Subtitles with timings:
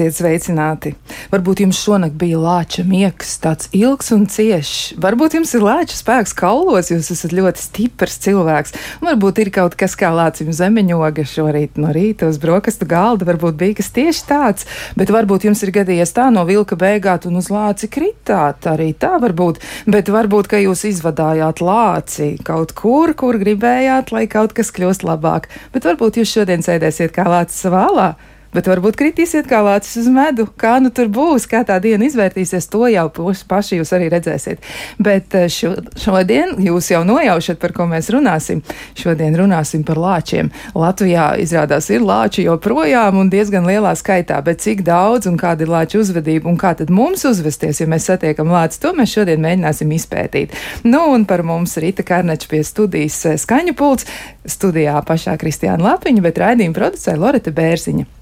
[0.00, 0.94] Esiet sveicināti!
[1.28, 4.94] Varbūt jums šonakt bija lāča miegs, tāds ilgs un ciešs.
[4.96, 8.72] Varbūt jums ir lāča spēks kaulos, jūs esat ļoti stiprs cilvēks.
[9.04, 13.28] Varbūt ir kaut kas kā lācim zemeņoga šorīt no rīta uz brokastu galda.
[13.28, 17.36] Varbūt bija kas tieši tāds, bet varbūt jums ir gadījies tā no vilka beigāt un
[17.42, 18.64] uz lāci kritāt.
[18.72, 24.56] Arī tā varbūt, bet varbūt, ka jūs izvadājāt lāci kaut kur, kur gribējāt, lai kaut
[24.56, 25.52] kas kļūst labāk.
[25.76, 28.10] Bet varbūt jūs šodien sēdēsiet kā lācis savā alā
[28.50, 30.48] Bet varbūt kritīsiet kā lācis uz medu.
[30.58, 33.06] Kā nu tur būs, kā tā diena izvērtīsies, to jau
[33.48, 34.66] paši jūs arī redzēsiet.
[34.98, 38.64] Bet eh, šo, šodien jūs jau nojaušat, par ko mēs runāsim.
[38.98, 40.50] Šodien runāsim par lāčiem.
[40.74, 45.70] Latvijā izrādās ir lāči joprojām un diezgan lielā skaitā, bet cik daudz un kāda ir
[45.70, 49.94] lāča uzvedība un kā tad mums uzvesties, ja mēs satiekam lācis, to mēs šodien mēģināsim
[49.94, 50.58] izpētīt.
[50.90, 54.10] Nu un par mums Rīta Karneča pie studijas eh, skaņu pults,
[54.42, 58.19] studijā pašā Kristiāna Lapiņa, bet raidījuma producē Loreta Bērziņa.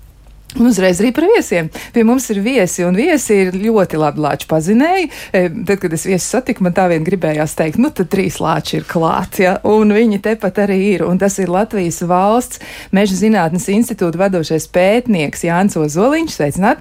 [0.57, 1.69] Un uzreiz arī par viesiem.
[1.93, 5.11] Pie mums ir viesi, un viesi ir ļoti labi lāču pazinēji.
[5.37, 8.79] E, tad, kad es viesu satiku, man tā vien gribējās teikt, nu tad trīs lāči
[8.81, 9.59] ir klāti, ja?
[9.69, 11.05] un viņi tepat arī ir.
[11.05, 12.63] Un tas ir Latvijas valsts
[12.97, 16.39] meža zinātnes institūta vadošais pētnieks Jānis Ozoliņš.
[16.39, 16.81] Sveicināt!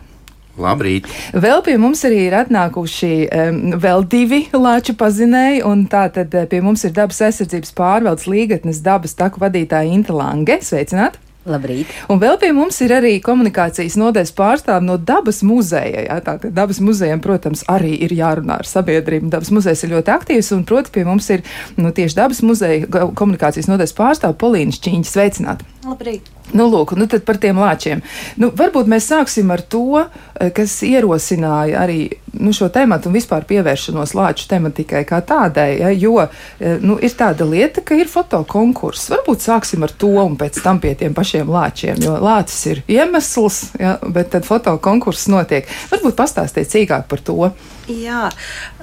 [0.58, 1.12] Labrīt!
[1.38, 6.48] Vēl pie mums arī ir atnākuši um, vēl divi lāču pazinēji, un tā tad e,
[6.50, 10.62] pie mums ir dabas aizsardzības pārvaldes līgatnes dabas taku vadītāja Inta Lange.
[10.66, 11.20] Sveicināt!
[11.48, 11.92] Labrīt.
[12.12, 16.04] Un vēl pie mums ir arī komunikācijas nodaļas pārstāvja no dabas muzeja.
[16.08, 19.32] Jā, tā kā dabas muzejam, protams, arī ir jārunā ar sabiedrību.
[19.34, 21.46] Dabas muzejs ir ļoti aktīvs, un, proti, pie mums ir
[21.80, 25.08] nu, tieši dabas muzeja komunikācijas nodaļas pārstāvja Polīna Šķīņa.
[25.08, 25.77] Sveicināti!
[25.88, 26.26] Labrīt!
[26.52, 28.02] Nu, lūk, nu tad par tiem lāčiem.
[28.40, 32.00] Nu, varbūt mēs sāksim ar to, eh, kas ierosināja arī
[32.34, 35.68] nu, šo tematu un vispār pievēršanos lāču tematikai kā tādai.
[35.80, 39.10] Ja, jo eh, nu, ir tāda lieta, ka ir fotokonkurss.
[39.16, 42.04] Varbūt sāksim ar to un pēc tam pie tiem pašiem lāčiem.
[42.04, 45.68] Jo lācis ir iemesls, ja, bet tad fotokonkurss notiek.
[45.92, 47.52] Varbūt pastāstiet sīkāk par to.
[47.88, 48.28] Jā,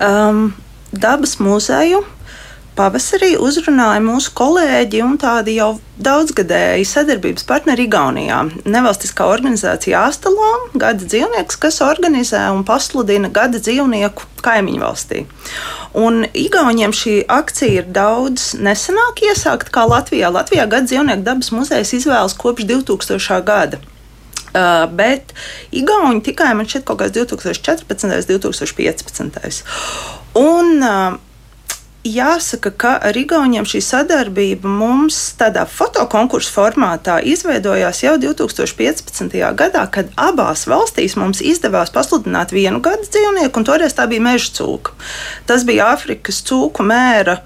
[0.01, 0.55] um,
[0.93, 2.05] dabas muzeju
[2.75, 8.41] pavasarī uzrunāja mūsu kolēģi un tādi jau daudzgadēji sadarbības partneri Igaunijā.
[8.67, 15.25] Nevalstiskā organizācija Astalom, gada dzīvnieks, kas organizē un pasludina gada dzīvnieku kaimiņu valstī.
[15.95, 20.33] Un Igauniem šī akcija ir daudz nesenāk iesākta kā Latvijā.
[20.35, 23.43] Latvijā gada dzīvnieku dabas muzejs izvēlas kopš 2000.
[23.47, 23.83] gada.
[24.55, 25.33] Uh, bet
[25.75, 28.05] Igauni tikai man šķiet kaut kāds 2014.
[28.07, 29.65] un 2015.
[30.39, 31.17] Un, uh,
[32.05, 39.33] Jāsaka, ka ar Igauniem šī sadarbība mums tādā fotokonkursu formātā izveidojās jau 2015.
[39.57, 44.53] gadā, kad abās valstīs mums izdevās pasludināt vienu gadu dzīvnieku, un toreiz tā bija meža
[44.61, 44.93] cūka.
[45.49, 47.39] Tas bija Āfrikas cūku mēra.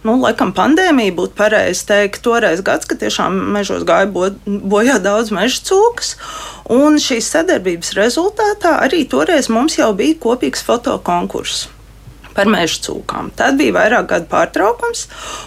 [0.00, 5.28] Nu, laikam pandēmija būtu pareizi teikt, toreiz gads, kad tiešām mežos gāja bo, bojā daudz
[5.28, 6.16] meža cūkas.
[6.72, 11.75] Un šīs sadarbības rezultātā arī toreiz mums jau bija kopīgs fotokonkurss
[12.36, 13.32] par meža cūkām.
[13.36, 15.06] Tad bija vairāk gadu pārtraukums,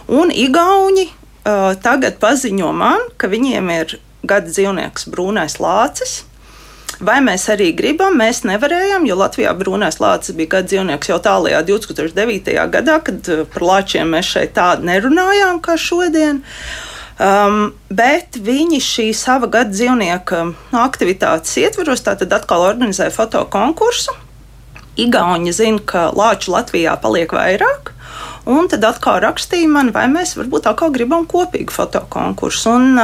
[0.10, 6.24] un Igauni uh, tagad paziņo man, ka viņiem ir gada dzīvnieks brūnais lācis.
[7.00, 8.18] Vai mēs arī gribam?
[8.20, 12.56] Mēs nevarējām, jo Latvijā brūnais lācis bija gada dzīvnieks jau tālākajā 2009.
[12.74, 16.42] gadā, kad par lāčiem mēs šeit tādu nerunājām kā šodien.
[17.20, 20.44] Um, bet viņi šī sava gada dzīvnieka
[20.80, 24.16] aktivitātes ietvaros tātad atkal organizēja fotokonkursu.
[25.00, 27.94] Igauni zina, ka lāču Latvijā paliek vairāk.
[28.50, 32.72] Un tad atkal rakstīja man, vai mēs varbūt atkal gribam kopīgu fotokonkursu.
[32.72, 33.02] Un,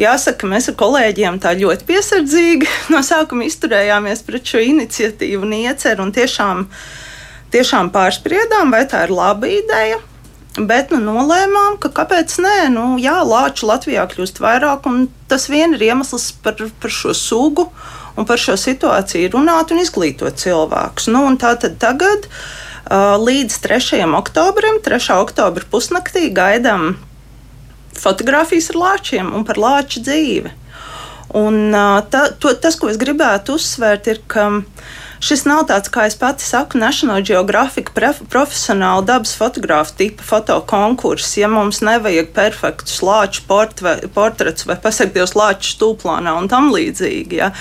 [0.00, 6.06] jāsaka, mēs ar kolēģiem tā ļoti piesardzīgi no sākuma izturējāmies pret šo iniciatīvu un ieceru.
[6.06, 6.64] Un tiešām,
[7.54, 10.00] tiešām pārspriedām, vai tā ir laba ideja.
[10.54, 15.74] Bet nu, nolēmām, ka kāpēc nē, nu, jā, lāču Latvijā kļūst vairāk, un tas vien
[15.74, 17.66] ir iemesls par, par šo sugu
[18.16, 21.08] un par šo situāciju runāt un izglītot cilvēkus.
[21.14, 22.28] Nu, Tātad tagad
[23.24, 24.04] līdz 3.
[24.18, 25.08] oktobrim, 3.
[25.16, 26.94] oktobra pusnaktī gaidām
[27.98, 30.52] fotografijas ar lāčiem un par lāču dzīvi.
[31.34, 31.74] Un,
[32.10, 34.50] ta, to, tas, ko es gribētu uzsvērt, ir, ka
[35.24, 41.36] šis nav tāds, kā es pati saku, National Geographic profesionāla dabas fotografa tipa fotokonkurss.
[41.40, 47.40] Ja mums nevajag perfektus lāču portretus vai pasakties lāču stūplānā un tam līdzīgi.
[47.40, 47.52] Ja.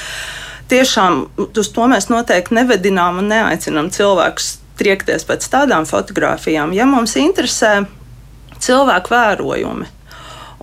[0.72, 6.74] Tiešām uz to mēs noteikti nevedinām un neaicinām cilvēkus triekties pēc tādām fotografijām.
[6.74, 7.84] Ja mums interesē
[8.64, 9.90] cilvēku vērojumi,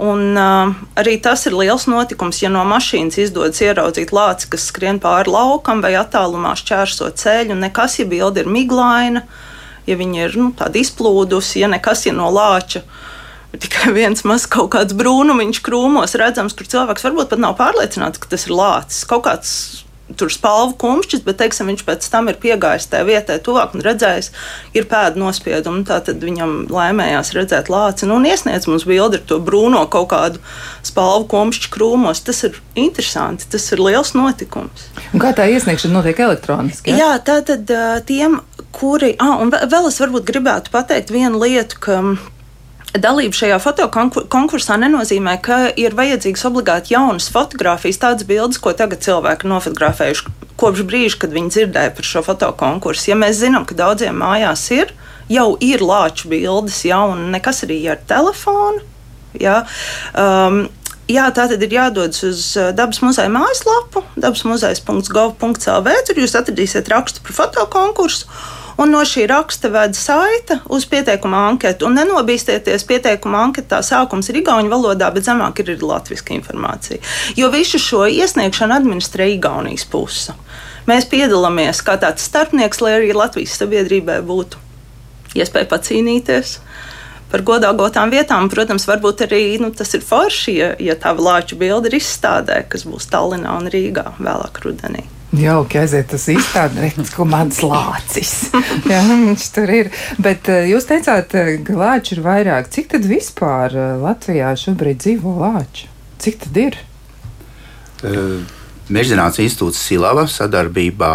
[0.01, 4.97] Un, uh, arī tas ir liels notikums, ja no mašīnas izdodas ieraudzīt lāci, kas skrien
[5.03, 7.59] pāri laukam vai attālumā šķērso ceļu.
[7.61, 9.27] Nekas, ja bilde ir miglaina,
[9.85, 12.85] ja viņa ir nu, izplūdusi, ja nekas ja no lāča
[13.53, 18.23] ir tikai viens mazs kaut kāds brūnumiņš krūmos redzams, kur cilvēks varbūt pat nav pārliecināts,
[18.23, 19.05] ka tas ir lācis.
[19.11, 19.53] Kaut kāds
[20.19, 24.31] tur spalvu kumšķis, bet teiksim, viņš pēc tam ir piegājis tajā vietā, tuvāk un redzējis,
[24.77, 25.85] ir pēdu nospiedumu.
[25.89, 30.43] Tad viņam laimējās redzēt lāci nu, un iesniedz mums bildi ar to brūno kaut kādu
[30.87, 32.25] spalvu kumšķu krūmos.
[32.27, 34.89] Tas ir interesanti, tas ir liels notikums.
[35.15, 36.95] Un kā tā iesniegšana notiek elektroniski?
[36.95, 37.01] Ja?
[37.05, 37.71] Jā, tā tad
[38.09, 38.41] tiem,
[38.77, 42.03] kuri, ah, un vēl es varbūt gribētu pateikt vienu lietu, ka
[42.91, 49.47] Dalība šajā fotokonkursā nenozīmē, ka ir vajadzīgas obligāti jaunas fotogrāfijas, tādas bildes, ko tagad cilvēki
[49.51, 53.13] nofotografējuši kopš brīža, kad viņi dzirdēja par šo fotokonkursu.
[53.13, 54.91] Ja mēs zinām, ka daudziem mājās ir,
[55.31, 58.83] jau ir lāču bildes, ja, un nekas arī ar telefonu.
[59.39, 59.63] Ja,
[60.19, 60.67] um,
[61.11, 65.89] Jā, tā tad ir jādodas uz uh, dabas muzeja mājaslapu, dabasmuzejs.gov.cl.
[66.07, 68.31] Tur jūs atradīsiet rakstu par fotokonkursu
[68.81, 71.89] un no šī raksta veda saita uz pieteikuma anketu.
[71.89, 77.01] Un nenobīstieties, pieteikuma anketā sākums ir igauņu valodā, bet zemāk ir, ir latviešu informācija.
[77.37, 80.37] Jo visu šo iesniegšanu administrē Igaunijas puse.
[80.89, 84.59] Mēs piedalāmies kā tāds starpnieks, lai arī Latvijas sabiedrībai būtu
[85.37, 86.57] iespēja pacīnīties
[87.31, 88.49] par godāgotām vietām.
[88.51, 92.89] Protams, varbūt arī nu, tas ir forši, ja, ja tā lāču bilde ir izstādē, kas
[92.89, 95.07] būs Tallinā un Rīgā vēlāk rudenī.
[95.31, 98.51] Jauki aiziet uz izstādi, redz, ko mans lācis.
[98.91, 99.91] Jā, viņš tur ir.
[100.19, 102.71] Bet eh, jūs teicāt, eh, ka lāči ir vairāk.
[102.75, 105.87] Cik tad vispār eh, Latvijā šobrīd dzīvo lāči?
[106.21, 106.81] Cik tad ir?
[108.91, 111.13] Mežģināts institūts Silava sadarbībā,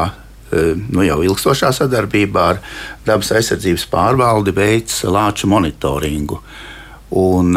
[0.94, 2.60] nu jau ilgstošā sadarbībā ar
[3.08, 6.38] dabas aizsardzības pārvaldi veids lāču monitoringu.
[6.38, 6.65] Uh,
[7.14, 7.54] Un,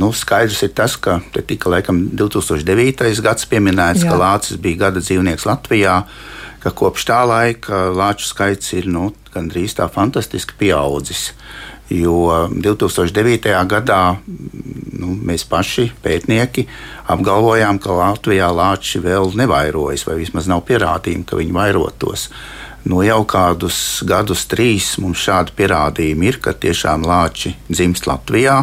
[0.00, 3.20] nu, skaidrs ir tas, ka te tika laikam 2009.
[3.22, 4.10] gads pieminēts, Jā.
[4.12, 6.00] ka lācis bija gada dzīvnieks Latvijā,
[6.62, 11.32] ka kopš tā laika lāču skaits ir nu, gandrīz tā fantastiski pieaudzis.
[11.88, 13.48] Jo 2009.
[13.68, 14.00] gadā
[14.98, 16.66] nu, mēs paši, pētnieki,
[17.08, 22.28] apgalvojām, ka Latvijā lāči vēl nevairojas, vai vismaz nav pierādījumi, ka viņi vairotos.
[22.86, 28.60] Nu, jau kādus gadus, trīs mums šādi pierādījumi ir, ka tiešām lāči dzimst Latvijā,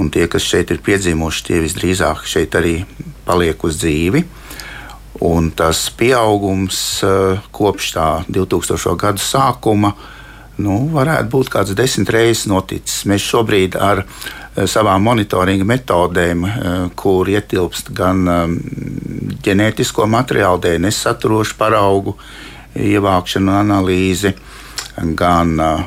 [0.00, 2.78] un tie, kas šeit ir piedzimuši, tie visdrīzāk šeit arī
[3.26, 4.24] paliek uz dzīvi.
[5.22, 8.96] Un tas pieaugums eh, kopš tā 2000.
[8.98, 9.92] gada sākuma
[10.62, 13.04] nu, varētu būt kāds desmit reizes noticis.
[13.06, 18.24] Mēs šobrīd ar eh, savām monitoringa metodēm, eh, kur ietilpst gan
[19.44, 22.16] ģenētisko materiālu, DNS saturošu paraugu,
[22.78, 24.32] ievākšanu, analīzi,
[25.16, 25.84] gan uh,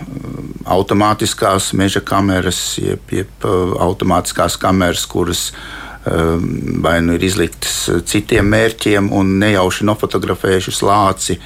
[0.74, 6.42] automātiskās meža kameras, jeb, jeb uh, automātiskās kameras, kuras uh,
[6.82, 11.40] vai nu ir izliktas citiem mērķiem un nejauši nofotografējušas lāci,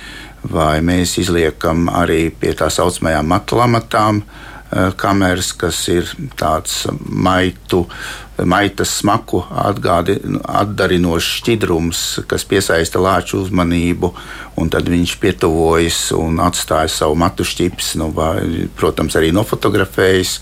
[0.52, 4.24] vai mēs izliekam arī pie tā saucamajām matlamatām
[5.00, 7.86] kameras, kas ir tāds maitu
[8.46, 14.14] maitas smaku atgādi, atdarinošs šķidrums, kas piesaista lāču uzmanību,
[14.62, 20.40] un tad viņš pietuvojas un atstāja savu matu šķips, nu, vai, protams, arī nofotografējas.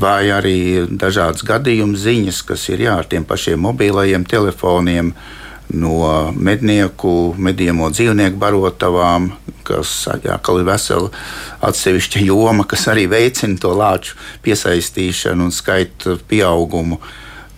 [0.00, 5.39] Vai arī dažādas gadījumu ziņas, kas ir jā, ar tiem pašiem mobilajiem telefoniem, uh,
[5.76, 9.30] no mednieku, medījamo dzīvnieku barotavām,
[9.66, 11.10] kas jā, ir vesela
[11.66, 16.96] atsevišķa joma, kas arī veicina to lāču piesaistīšanu un skaitu pieaugumu.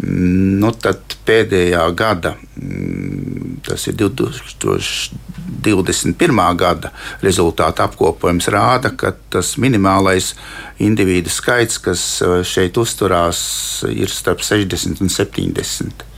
[0.03, 6.57] Nu, tad pēdējā gada, mm, tas ir 2021.
[6.59, 6.89] gada
[7.23, 10.35] rezultātu apkopojums, rāda, ka tas minimālais
[10.83, 13.39] individu skaits, kas eh, šeit uzturās,
[13.87, 16.12] ir starp 60 un 70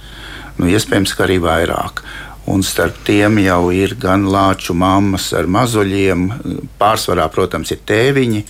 [0.58, 2.04] nu, iespējams, ka arī vairāk.
[2.50, 6.26] Un starp tiem jau ir gan lāču mammas ar mazuļiem,
[6.80, 8.42] pārsvarā, protams, ir tēviņi,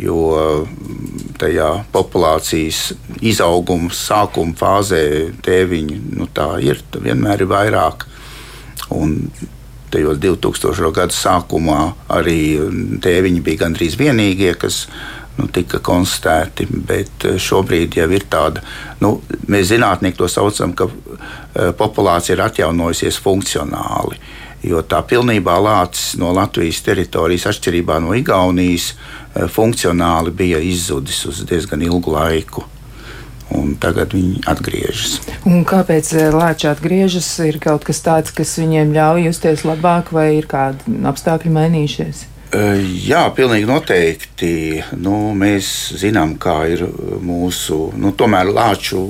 [0.00, 0.18] jo
[1.40, 2.92] tajā populācijas
[3.24, 5.02] izauguma sākuma fāzē
[5.44, 6.28] tēviņi nu,
[6.60, 8.06] ir vienmēr ir vairāk.
[8.92, 9.16] Un
[9.94, 10.92] tajos 2000.
[10.94, 11.80] gadu sākumā
[12.12, 12.38] arī
[13.04, 14.84] tēviņi bija gandrīz vienīgie, kas
[15.38, 16.66] nu, tika konstatēti.
[16.70, 18.62] Bet eh, šobrīd jau ir tāda,
[19.02, 19.16] nu,
[19.50, 24.20] mēs zinātnieki to saucam, ka uh, populācija ir atjaunojusies funkcionāli.
[24.64, 31.42] Jo tā pilnībā lācis no Latvijas teritorijas, atšķirībā no Igaunijas, uh, funkcionāli bija izzudis uz
[31.48, 32.64] diezgan ilgu laiku.
[33.54, 35.18] Un tagad viņi atgriežas.
[35.46, 37.28] Un kāpēc lēčā atgriežas?
[37.44, 42.24] Ir kaut kas tāds, kas viņiem ļauj justies labāk, vai ir kādi apstākļi mainījušies?
[42.54, 44.50] Jā, pilnīgi noteikti.
[45.02, 45.66] Nu, mēs
[45.98, 46.84] zinām, kā ir
[47.24, 48.12] mūsu, nu,
[48.54, 49.00] lāču,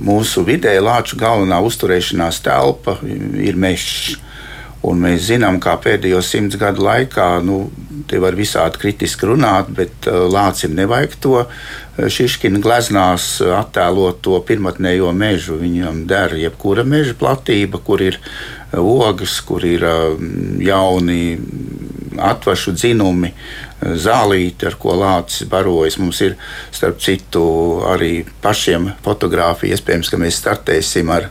[0.00, 4.16] mūsu vidē lāču galvenā uzturēšanās telpa ir mežs.
[4.82, 7.70] Un mēs zinām, kā pēdējo simts gadu laikā nu,
[8.10, 11.44] te var visādi kritiski runāt, bet lācim nevajag to
[11.92, 15.60] Šiškina gleznās attēlot to pirmotnējo mežu.
[15.60, 18.18] Viņam der jebkura meža platība, kur ir
[18.72, 19.84] ogas, kur ir
[20.64, 21.20] jauni
[22.20, 23.32] atvašu dzinumi,
[23.82, 25.98] zālīti, ar ko lācis barojas.
[25.98, 26.36] Mums ir,
[26.74, 27.42] starp citu,
[27.88, 29.74] arī pašiem fotografija.
[29.76, 31.28] Iespējams, ka mēs startēsim ar,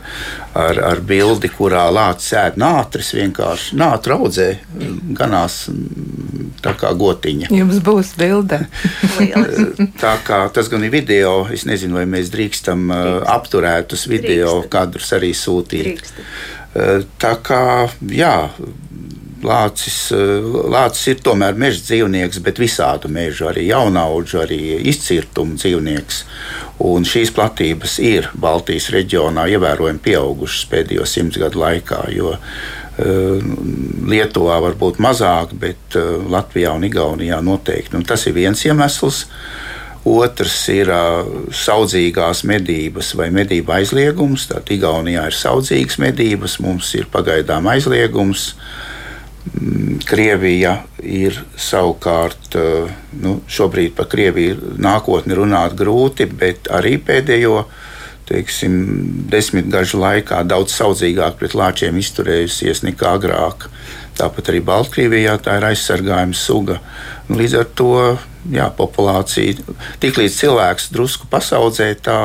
[0.58, 4.50] ar, ar bildi, kurā lācis ēd nātris vienkārši nātru audzē,
[5.16, 5.62] ganās
[6.62, 7.50] tā kā gotiņa.
[7.56, 8.62] Jums būs bilde.
[10.04, 13.28] tā kā tas gan ir video, es nezinu, vai mēs drīkstam Drīkst.
[13.32, 14.72] apturētus video Drīkst.
[14.72, 15.88] kadrus arī sūtīt.
[15.88, 16.26] Drīkst.
[17.20, 18.36] Tā kā, jā,
[19.42, 26.22] Lācis, eh, lācis ir tomēr meža dzīvnieks, bet visādu mežu, arī jaunaudžu, arī izcirtumu dzīvnieks.
[26.86, 32.04] Un šīs platības ir Baltijas reģionā ievērojami pieaugušas pēdējo simts gadu laikā.
[32.14, 33.50] Jo, uh,
[34.10, 37.98] Lietuvā varbūt mazāk, bet uh, Latvijā un Igaunijā noteikti.
[37.98, 39.24] Un tas ir viens iemesls.
[40.06, 41.22] Otrs ir uh,
[41.54, 44.48] saudzīgās medības vai medību aizliegums.
[44.50, 48.52] Tātad Igaunijā ir saudzīgas medības, mums ir pagaidām aizliegums.
[48.56, 48.88] Uh,
[50.06, 52.90] Krievija ir savukārt, eh,
[53.22, 57.64] nu, šobrīd par Krieviju nākotni runāt grūti, bet arī pēdējo
[58.28, 58.76] teiksim,
[59.32, 63.66] desmitgažu laikā daudz saudzīgāk pret lāčiem izturējusies nekā agrāk.
[64.16, 66.78] Tāpat arī Baltkrievijā tā ir aizsargājuma suga.
[67.32, 67.90] Līdz ar to
[68.52, 69.58] jā, populācija,
[70.02, 72.18] tiklīdz cilvēks drusku pasaudzē, tā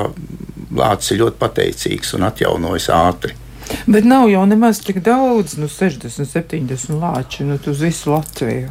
[0.78, 3.47] lācis ir ļoti pateicīgs un atjaunojas ātri.
[3.88, 8.70] Bet nav jau nemaz tik daudz, nu, 60, 70 lāči nu, uz visu Latviju.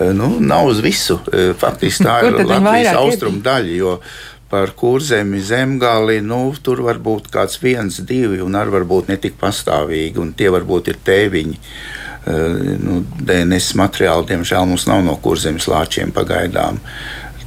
[0.00, 1.20] Eh, nu, nav uz visu.
[1.32, 3.76] Eh, faktiski tā ir Latvijas austrumu daļa.
[3.78, 3.98] Jo
[4.54, 9.34] par kurzemi, zemgali, nu, tur var būt kāds viens, divi, un arī varbūt ne tik
[9.40, 11.56] pastāvīgi, un tie varbūt ir tēviņi.
[11.58, 12.04] Uh,
[12.80, 16.78] nu, DNS materiāli, diemžēl, mums nav no kurzemes lāčiem pagaidām.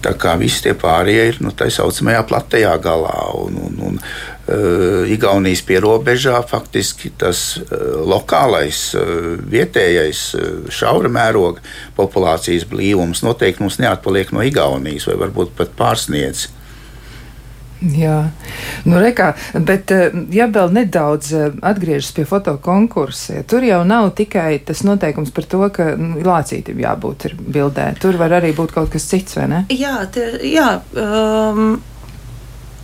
[0.04, 3.16] Tā kā visi tie pārējie ir nu, tā saucamajā platajā galā.
[3.40, 3.98] Un, un, un,
[5.12, 7.72] Igaunijas pierobežā faktiski tas uh,
[8.08, 10.22] lokālais, uh, vietējais,
[10.72, 11.64] šaura mēroga
[11.98, 16.48] populācijas blīvums noteikti mums neatpaliek no Igaunijas vai varbūt pat pārsniedz.
[17.78, 18.32] Jā,
[18.90, 24.58] nu, rekā, bet eh, ja vēl nedaudz eh, atgriežas pie fotokonkursa, tur jau nav tikai
[24.66, 27.92] tas noteikums par to, ka nu, lācītim jābūt bildē.
[28.02, 29.62] Tur var arī būt kaut kas cits, vai ne?
[29.70, 31.78] Jā, tie, jā um,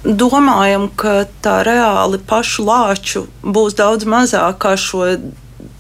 [0.04, 5.06] domājam, ka tā reāli pašu lāču būs daudz mazāk kā šo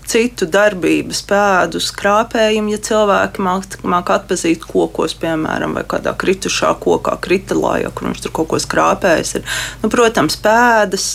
[0.08, 7.16] citu darbības pēdus, krāpējumu, ja cilvēki māk, māk atpazīt kokos, piemēram, vai kādā kritušā kokā,
[7.24, 9.36] kritalā, ja kur viņš tur kaut ko skrāpējis.
[9.40, 9.58] Ir.
[9.84, 11.08] Nu, protams, pēdas.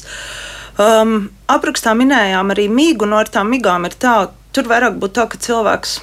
[0.79, 4.19] Um, aprakstā minējām arī mīgu, no ar tām migām ir tā,
[4.55, 5.99] tur vairāk būtu tā, ka cilvēks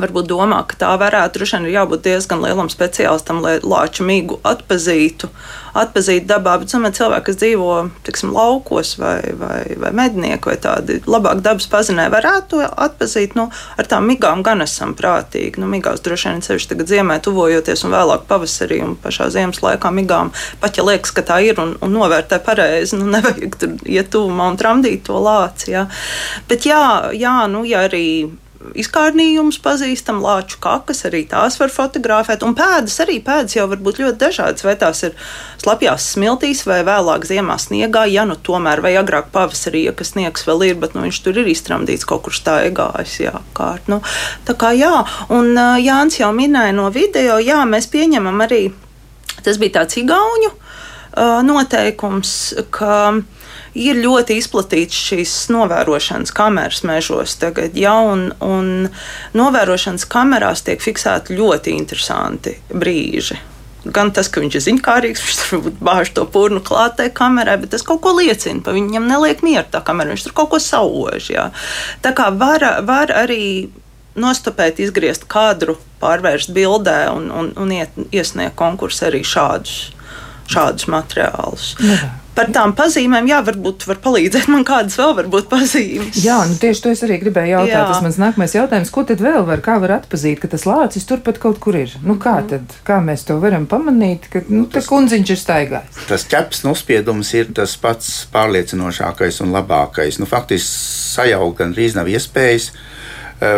[0.00, 4.38] varbūt domā, ka tā varētu droši vien ir jābūt diezgan lielam speciālistam, lai lāču mīgu
[4.48, 5.28] atpazītu,
[5.76, 6.56] atpazītu dabā.
[6.62, 11.68] Bet tomēr cilvēki, kas dzīvo tiksim, laukos vai, vai, vai mednieki vai tādi labāk dabas
[11.72, 13.36] pazinē, varētu to atpazīt.
[13.38, 15.60] Nu, ar tām migām gan esam prātīgi.
[15.60, 19.92] Nu, migās droši vien sevišķi tagad ziemē tuvojoties un vēlāk pavasarī un pašā ziemas laikā
[19.94, 20.32] migām,
[20.62, 24.52] pat ja liekas, ka tā ir un, un novērtē pareizi, nu nevajag tur iet tuvumā
[24.52, 25.72] un tramdīt to lāci.
[25.76, 25.86] Jā.
[26.48, 28.06] Bet jā, jā nu, ja arī
[28.78, 32.44] izkārnījumus pazīstam, lāču kakas, arī tās var fotografēt.
[32.46, 34.64] Un pēdas arī pēdas jau var būt ļoti dažādas.
[34.66, 35.16] Vai tās ir
[35.62, 40.46] slapjās smiltīs, vai vēlāk ziemā sniegā, ja nu tomēr, vai agrāk pavasarī, ja kas sniegs
[40.48, 43.18] vēl ir, bet nu, viņš tur ir iztramdīts kaut kur staigājis.
[43.26, 44.02] Jā, kārt, nu,
[44.48, 44.94] tā kā jā,
[45.34, 45.52] un
[45.82, 48.64] Jānis jau minēja no video, jā, mēs pieņemam arī,
[49.42, 50.54] tas bija tāds igauņu
[51.46, 52.32] noteikums,
[52.72, 52.96] ka
[53.78, 58.90] ir ļoti izplatīts šīs novērošanas kameras mežos tagad, ja, un, un
[59.38, 63.38] novērošanas kamerās tiek fiksēti ļoti interesanti brīži.
[63.82, 67.82] Gan tas, ka viņš ir ziņkārīgs, viņš tur bāž to purnu klātai kamerai, bet tas
[67.82, 68.76] kaut ko liecina par.
[68.78, 71.32] Viņam neliek mieru tā kamera, viņš tur kaut ko sauž.
[71.32, 71.48] Jā.
[72.04, 73.72] Tā kā var, var arī
[74.14, 79.90] nostopēt, izgriezt kadru, pārvērst bildē un, un, un iet, iesniegt konkursu arī šādus,
[80.52, 81.72] šādus materiālus.
[81.82, 82.12] Jā.
[82.32, 86.16] Par tām pazīmēm, jā, varbūt var palīdzēt man kādas vēl var būt pazīmes.
[86.24, 87.74] Jā, nu tieši to es arī gribēju jautāt.
[87.74, 87.82] Jā.
[87.90, 91.36] Tas mans nākamais jautājums, ko tad vēl var, kā var atpazīt, ka tas lācis turpat
[91.42, 91.92] kaut kur ir?
[92.00, 92.48] Nu kā mm.
[92.54, 96.00] tad, kā mēs to varam pamanīt, ka nu, tas kundziņš ir staigājis?
[96.08, 100.16] Tas ķeps nospiedums ir tas pats pārliecinošākais un labākais.
[100.22, 100.72] Nu, faktiski
[101.18, 102.80] sajaukt gandrīz nav iespējas eh,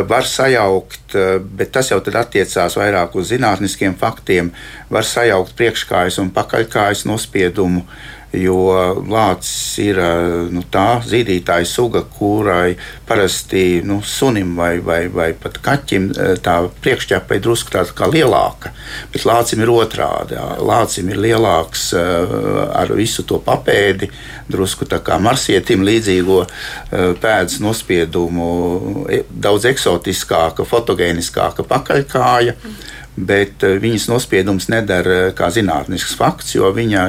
[0.08, 4.50] var sajaukt, eh, bet tas jau attiecās vairāk uz zinātniskiem faktiem.
[4.90, 7.84] Var sajaukt priekškājas un pakaļkājas nospiedumu,
[8.38, 8.58] jo
[9.08, 9.98] lācis ir
[10.54, 12.74] nu, tā zīdītāja suga, kurai
[13.08, 16.10] parasti nu, sunim vai, vai, vai pat kaķim
[16.44, 18.72] tā priekšķepa ir drusku tāda kā lielāka,
[19.12, 20.38] bet lācim ir otrādi.
[20.64, 24.10] Lācim ir lielāks ar visu to papēdi,
[24.50, 26.40] drusku tā kā marsietim līdzīgo
[27.22, 28.48] pēdas nospiedumu,
[29.08, 32.58] e, daudz eksotiskāka, fotogēniskāka pakaļkāja.
[32.58, 37.06] Mm bet eh, viņas nospiedums nedara eh, kā zinātnisks fakts, jo viņa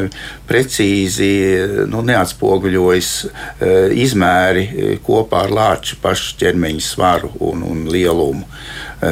[0.49, 3.11] precīzi eh, nu, neatspoguļojas
[3.95, 8.45] izmēri kopā ar lāča pašu ķermeņa svaru un, un lielumu.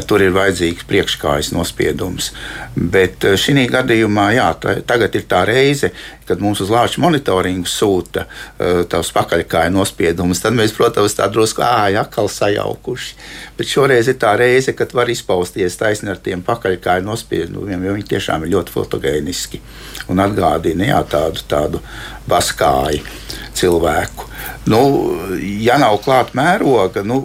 [0.08, 2.32] Tur ir vajadzīgs priekškājas nospiedums.
[2.75, 5.92] Bet šī gadījumā, jā, tā, tagad ir tā reize,
[6.28, 8.24] kad mums uz lāča monitoringu sūta
[8.90, 10.42] tās pakaļkāja nospiedumus.
[10.44, 13.18] Tad mēs, protams, tā drusku āja atkal sajaukuši.
[13.60, 18.10] Bet šoreiz ir tā reize, kad var izpausties taisni ar tiem pakaļkāju nospiedumiem, jo viņi
[18.16, 19.62] tiešām ir ļoti fotogēniski
[20.13, 21.84] un atgādina jā, tādu, tādu
[22.30, 23.04] baskāju
[23.54, 24.30] cilvēku.
[24.72, 24.82] Nu,
[25.63, 27.24] ja nav klāta mēroga, nu,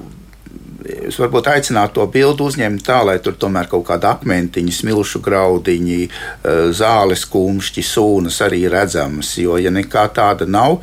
[0.87, 6.01] es varbūt aicinātu to bildi uzņemt tā, lai tur tomēr kaut kāda akmentiņa, smilšu graudiņi,
[6.09, 9.37] eh, zāles kumšķi, sūnas arī redzamas.
[9.39, 10.81] Jo, ja nekā tāda nav,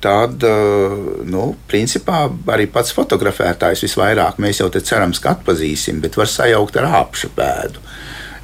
[0.00, 6.16] tad, eh, nu, principā arī pats fotografētājs visvairāk mēs jau te cerams, ka atpazīsim, bet
[6.16, 7.78] var sajaukt ar apšu pēdu.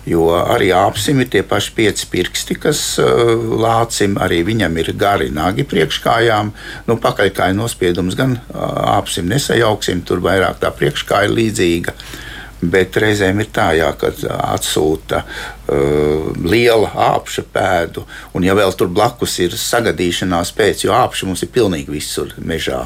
[0.09, 5.29] Jo arī apsim ir tie paši pieci pirksti, kas uh, lācim arī viņam ir gari
[5.35, 6.55] nagi priekškājām.
[6.89, 11.95] Nu, pakaļkāja nospiedums gan apsim nesajauksim, tur vairāk tā priekškāja līdzīga.
[12.59, 14.09] Bet reizēm ir tā, jā, ka
[14.49, 18.03] atsūta uh, liela apša pēdu,
[18.35, 22.81] un ja vēl tur blakus ir sagadīšanās pēc, jo apša mums ir pilnīgi visur mežā,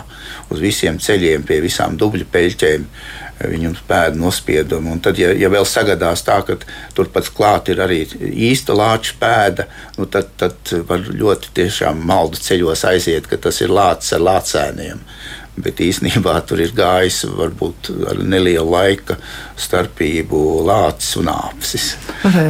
[0.52, 2.84] uz visiem ceļiem, pie visām dubļu peļķēm.
[2.84, 4.94] Uh, viņu pēdu nospiedumu.
[4.94, 6.58] Un tad, ja, ja vēl sagadās tā, ka
[6.96, 8.02] turpat klāt ir arī
[8.50, 9.68] īsta lāča pēda,
[9.98, 15.06] nu tad, tad var ļoti tiešām maldu ceļos aiziet, ka tas ir lācis ar lācēniem
[15.56, 19.18] bet īsnībā tur ir gājis varbūt ar nelielu laika
[19.60, 21.88] starpību lācis un āpsis.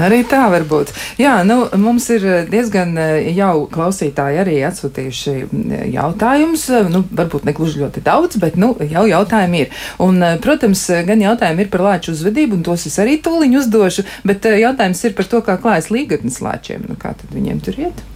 [0.07, 0.93] Arī tā var būt.
[1.21, 6.69] Jā, nu, mums ir diezgan eh, jau klausītāji arī atsūtījuši mm, jautājumus.
[6.93, 9.83] Nu, varbūt ne gluži ļoti daudz, bet nu, jau jautājumi ir.
[10.03, 14.07] Un, eh, protams, gan jautājumi ir par lāču uzvedību, un tos es arī tūliņ uzdošu,
[14.29, 16.87] bet eh, jautājums ir par to, kā klājas līgatnes lāčiem.
[16.89, 18.07] Nu, kā tad viņiem tur iet?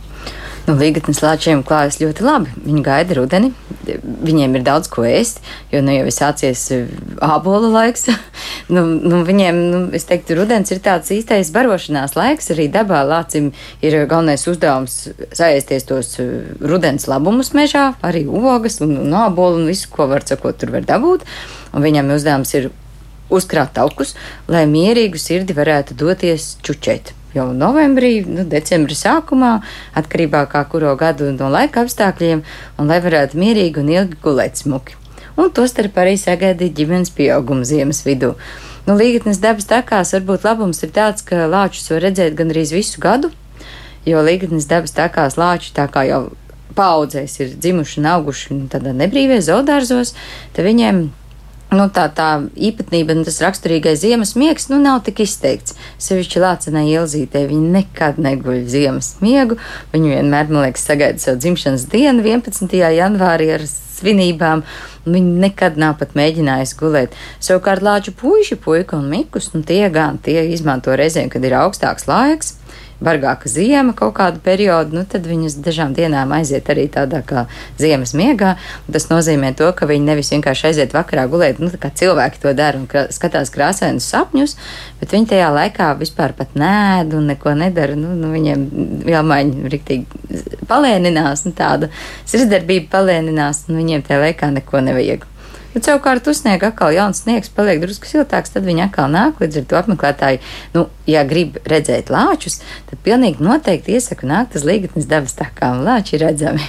[0.66, 2.50] Nu, Līgatnes lāčiem klājas ļoti labi.
[2.64, 3.52] Viņi gaida rudeni,
[3.86, 5.38] viņiem ir daudz ko ēst,
[5.70, 6.88] jo nu jau ir sācies eh,
[7.22, 8.08] ābola laiks.
[8.74, 12.50] nu, nu, viņiem, nu, es teiktu, rudens ir tāds īstais barošanās laiks.
[12.50, 14.96] Arī dabā lācim ir galvenais uzdevums
[15.38, 20.26] saēsties tos eh, rudens labumus mežā, arī ogas un, un ābolu un visu, ko var
[20.26, 21.22] sakot, tur var dabūt.
[21.76, 22.72] Un viņam uzdevums ir
[23.30, 24.16] uzkrāt taukus,
[24.50, 29.56] lai mierīgu sirdi varētu doties čučēt jau novembrī, nu, decembrī sākumā,
[29.98, 32.44] atkarībā no kuro gadu no laika apstākļiem,
[32.78, 34.96] un lai varētu mierīgi un ilgi gulēt smuki.
[35.36, 38.32] Un tostarp arī sagaidīt ģimenes pieaugumu ziemas vidū.
[38.86, 43.32] Nu, līgatnes dabas takās varbūt labums ir tāds, ka lāčus var redzēt gandrīz visu gadu,
[44.06, 46.22] jo līgatnes dabas takās lāči tā kā jau
[46.76, 50.14] paudzēs ir dzimuši un auguši tādā nebrīvē zoodārzos,
[50.56, 51.08] tad viņiem
[51.74, 55.76] nu, tā, tā īpatnība un tas raksturīgais ziemas miegs nu, nav tik izteikts.
[56.02, 59.58] Sevišķi Lācenai Ilzītē viņa nekad neguļ ziemas miegu.
[59.94, 62.76] Viņa vienmēr, man liekas, sagaida savu dzimšanas dienu 11.
[62.96, 64.62] janvārī ar svinībām.
[65.06, 67.18] Viņa nekad nav pat mēģinājusi gulēt.
[67.42, 72.08] Savukārt Lāču puiši, puika un mikus, nu, tie gan tie izmanto reizēm, kad ir augstāks
[72.10, 72.56] laiks
[73.02, 77.44] bargāka ziema kaut kādu periodu, nu, tad viņas dažām dienām aiziet arī tādā kā
[77.80, 78.54] ziemas miegā.
[78.92, 82.80] Tas nozīmē to, ka viņi nevis vienkārši aiziet vakarā gulēt, nu, kā cilvēki to dara
[82.80, 84.56] un skatās krāsainus sapņus,
[85.00, 87.98] bet viņi tajā laikā vispār pat nēd un neko nedara.
[87.98, 88.66] Nu, nu, viņiem
[89.10, 91.92] jāmaiņa riktīgi palēninās, nu, tāda
[92.24, 95.32] sirdsdarbība palēninās, un viņiem tajā laikā neko nevajag.
[95.76, 99.42] Bet savukārt uzsniega atkal jauns sniegs, paliek drusku siltāks, tad viņi atkal nāk.
[99.42, 100.40] Līdz ar to apmeklētāji,
[100.72, 105.84] nu, ja grib redzēt lāčus, tad pilnīgi noteikti iesaku nākt uz līgatnes dabas takām.
[105.84, 106.64] Lāči ir redzami.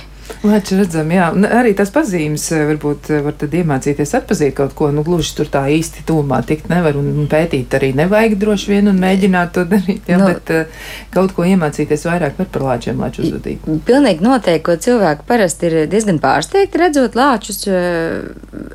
[0.45, 4.89] Lēči redzam, jā, arī tas pazīmes eh, varbūt eh, var tad iemācīties atpazīt kaut ko,
[4.93, 9.01] nu gluži tur tā īsti tūmā tikt nevar un pētīt arī nevajag droši vien un
[9.01, 13.25] mēģināt to darīt, jā, no, bet uh, kaut ko iemācīties vairāk par par lāčiem, lāču
[13.25, 13.79] uzvedību.
[13.87, 17.65] Pilnīgi noteikti, ko cilvēki parasti ir diezgan pārsteigti redzot lāčus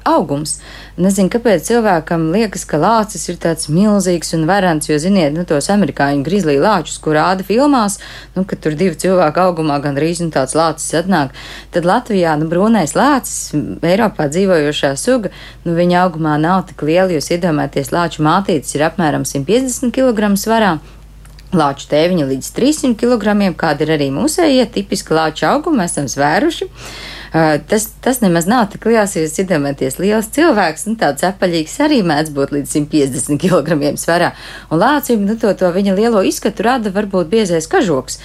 [0.09, 0.59] augums.
[1.01, 5.71] Nezinu, kāpēc cilvēkam liekas, ka lācis ir tāds milzīgs un varants, jo, ziniet, nu, tos
[5.73, 7.97] amerikāņu grizlī lāčus, kur rāda filmās,
[8.37, 11.33] nu, ka tur divi cilvēki augumā gan rīz un tāds lācis atnāk
[11.75, 13.53] tad Latvijā nu, brūnais lācis,
[13.83, 15.33] Eiropā dzīvojošā suga,
[15.67, 17.11] nu, viņa augumā nav tik liela.
[17.13, 20.77] Jūs iedomājaties, lāču mātītes ir apmēram 150 kg svarā.
[21.53, 26.69] lāču tēviņa līdz 300 kg, kāda ir arī mūsējie tipiski lāču augumi, esam svēruši.
[26.69, 31.79] Uh, tas, tas nemaz nav tik liels, ja jūs iedomājaties, liels cilvēks, nu tāds apaļīgs
[31.87, 34.33] arī mēdz būt līdz 150 kg svarā.
[34.69, 38.21] Un lācim, nu to, to viņa lielo izskatu rada varbūt biezais kažoks.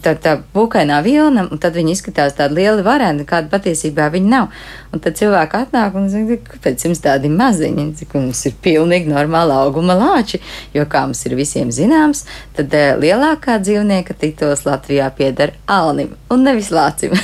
[0.00, 4.48] Tā, tā pukainā vilna, un tad viņi izskatās tādi lieli vareni, kāda patiesībā viņi nav.
[4.92, 9.60] Un tad cilvēki atnāk un saka, kāpēc jums tādi maziņi, cik mums ir pilnīgi normāla
[9.66, 10.40] auguma lāči,
[10.76, 12.24] jo kā mums ir visiem zināms,
[12.56, 17.16] tad uh, lielākā dzīvnieka tituls Latvijā pieder Alnim un nevis Lācim.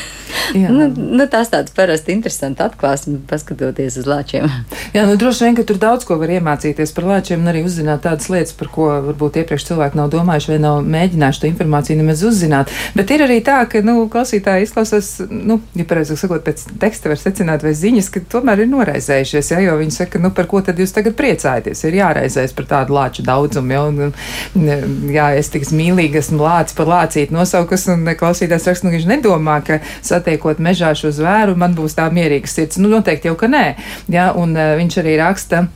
[0.55, 4.49] nu, nu, tās tādas parasti interesanti atklāsmes, paskatoties uz lāčiem.
[4.95, 8.05] Jā, nu droši vien, ka tur daudz ko var iemācīties par lāčiem un arī uzzināt
[8.07, 12.25] tādas lietas, par ko varbūt iepriekš cilvēki nav domājuši vai nav mēģinājuši to informāciju nemaz
[12.29, 12.58] uzzināt.
[12.97, 17.21] Bet ir arī tā, ka, nu, klausītāji izklausās, nu, ja pareizāk sakot, pēc teksta var
[17.21, 20.81] secināt vai ziņas, ka tomēr ir noraizējušies, ja, jo viņi saka, nu, par ko tad
[20.81, 21.85] jūs tagad priecājaties?
[21.89, 24.77] Ir jāraizēs par tādu lāču daudzumu, jo, un,
[25.15, 29.61] jā, es tik mīlīgi esmu lācis par lācīti nosaukus, un klausītājs raksta, nu, viņš nedomā,
[29.67, 32.81] ka satiekot mežā šo zvēru, man būs tā mierīga sirds.
[32.83, 33.67] Nu, noteikti jau, ka nē.
[34.13, 35.67] Ja, un uh, viņš arī raksta.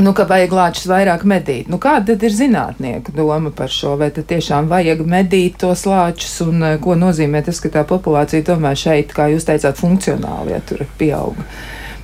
[0.00, 1.68] Nu, ka vajag lāčus vairāk medīt.
[1.68, 3.98] Nu, kāda ir zinātnieku doma par šo?
[4.00, 8.46] Vai tad tiešām vajag medīt tos lāčus, un uh, ko nozīmē tas, ka tā populācija
[8.46, 11.44] tomēr šeit, kā jūs teicāt, funkcionāli, ja tur pieauga?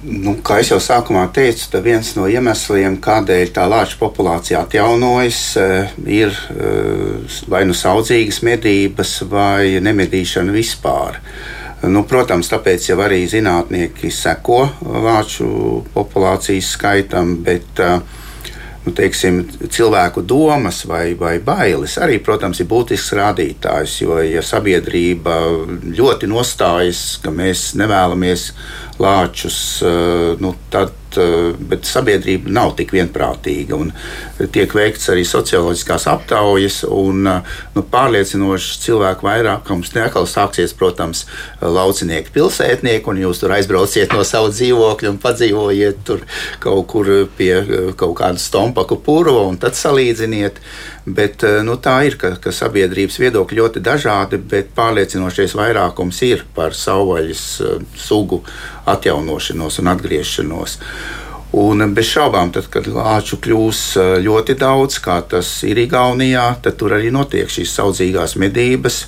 [0.05, 5.97] Nu, kā jau sākumā teicu, tad viens no iemesliem, kādēļ tā lāča populācija atjaunojas, eh,
[6.07, 11.19] ir eh, vai nu saudzīgas medības, vai nemedīšana vispār.
[11.87, 15.47] Nu, protams, tāpēc jau arī zinātnieki seko lāču
[15.95, 23.95] populācijas skaitam, bet nu, teiksim, cilvēku domas vai, vai bailes arī, protams, ir būtisks rādītājs.
[24.03, 25.39] Jo, ja sabiedrība
[26.01, 28.49] ļoti nostājas, ka mēs nevēlamies
[28.99, 29.61] lāčus,
[30.43, 33.79] nu, tad bet sabiedrība nav tik vienprātīga.
[34.53, 41.25] Tiek veikts arī socioloģiskās aptaujas, un eh, nu, pārliecinoši cilvēku vairākums neatkal sāksies, protams,
[41.63, 46.25] laucinieku pilsētnieki, un jūs tur aizbrauciet no sava dzīvokļa un padzīvojiet tur
[46.63, 50.63] kaut kur pie eh, kaut kāda stompaku purva, un tad salīdziniet.
[51.09, 56.77] Bet, nu, tā ir, ka, ka sabiedrības viedokļi ļoti dažādi, bet pārliecinošais vairākums ir par
[56.77, 57.45] savvaļas
[57.97, 58.43] sugu
[58.95, 60.79] atjaunošanos un atgriešanos.
[61.59, 63.83] Un bez šaubām, tad, kad lāču kļūs
[64.21, 69.07] ļoti daudz, kā tas ir Igaunijā, tad tur arī notiek šīs saudzīgās medības.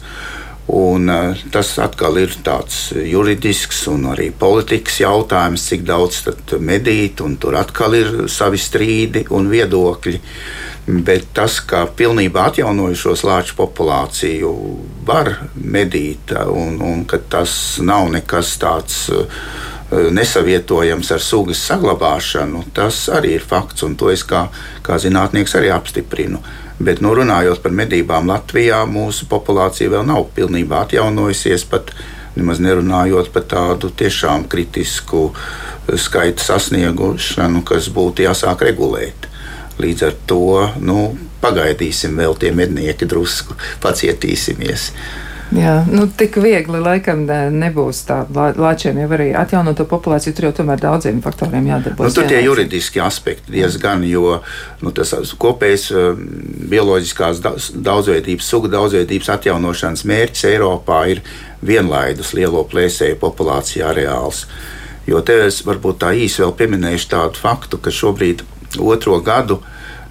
[0.70, 1.10] Un,
[1.50, 6.20] tas atkal ir tāds juridisks un arī politikas jautājums, cik daudz
[6.62, 10.20] medīt, un tur atkal ir savi strīdi un viedokļi.
[10.90, 14.52] Bet tas, ka pilnībā atjaunojušos lāču populāciju
[15.06, 17.52] var medīt, un, un ka tas
[17.84, 19.04] nav nekas tāds
[19.90, 24.44] Eh, nesavietojams ar sugas saglabāšanu, tas arī ir fakts, un to es kā,
[24.86, 26.38] kā zinātnieks arī apstiprinu.
[26.78, 31.64] Bet, nu, runājot par medībām Latvijā, mūsu populācija vēl nav pilnībā atjaunojusies.
[31.72, 31.90] Pat
[32.38, 39.26] nemaz nerunājot par tādu tiešām kritisku eh, skaitu sasniegušanu, kas būtu jāsāk regulēt.
[39.80, 40.44] Līdz ar to
[40.84, 41.08] nu,
[41.40, 44.90] pagaidīsim vēl tie mednieki, drusku pacietīsimies.
[45.50, 48.20] Jā, nu, tik viegli laikam nebūs tā.
[48.30, 52.12] Lāčiem jau arī atjaunot to populāciju, tur jau tomēr daudziem faktoriem jādarbojas.
[52.12, 54.36] Nu, tur tie juridiski aspekti diezgan, jo
[54.84, 55.10] nu, tas
[55.42, 56.22] kopējs um,
[56.70, 57.42] bioloģiskās
[57.74, 61.24] daudzveidības, sugu daudzveidības atjaunošanas mērķis Eiropā ir
[61.66, 64.44] vienlaidus lielo plēsēju populāciju areāls.
[65.10, 68.46] Jo te es varbūt tā īsi vēl pieminēšu tādu faktu, ka šobrīd
[68.78, 69.60] otro gadu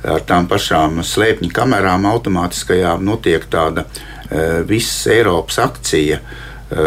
[0.04, 3.86] ar tām pašām slēpņu kamerām automātiskajām notiek tāda
[4.32, 6.18] Eh, visas Eiropas akcija,
[6.72, 6.78] eh,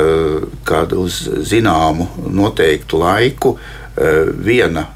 [0.64, 3.56] kad uz zināmu noteiktu laiku
[3.96, 4.86] eh, viena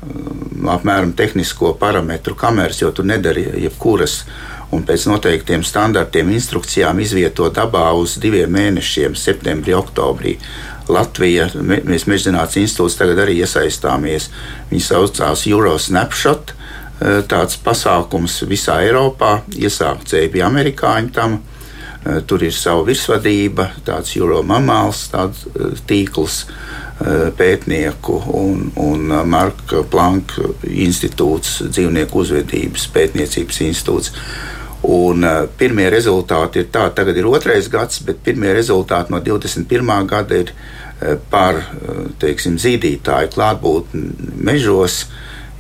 [0.63, 4.25] apmēram tehnisko parametru kameras, jo tu nedari jebkuras.
[4.71, 10.37] Un pēc noteiktiem standartiem, instrukcijām izvieto dabā uz diviem mēnešiem, septembrī, oktobrī.
[10.89, 14.29] Latvija, mēs Mežģinātnes institūts tagad arī iesaistāmies.
[14.71, 16.55] Viņi saucās Euro Snapshot.
[16.97, 21.37] Tāds pasākums visā Eiropā, iesākts bija amerikāņu tam.
[22.07, 29.81] Eh, tur ir sava virsvadība, tāds Euromamāls tāds eh, tīkls eh, pētnieku un, un Marka
[29.91, 34.15] Planka institūts, dzīvnieku uzvedības pētniecības institūts.
[34.87, 39.89] Un, uh, pirmie rezultāti ir tādi, tagad ir otrais gads, bet pirmie rezultāti no 21.
[40.07, 45.07] gada ir uh, par uh, teiksim, zīdītāju klātbūtni mežos.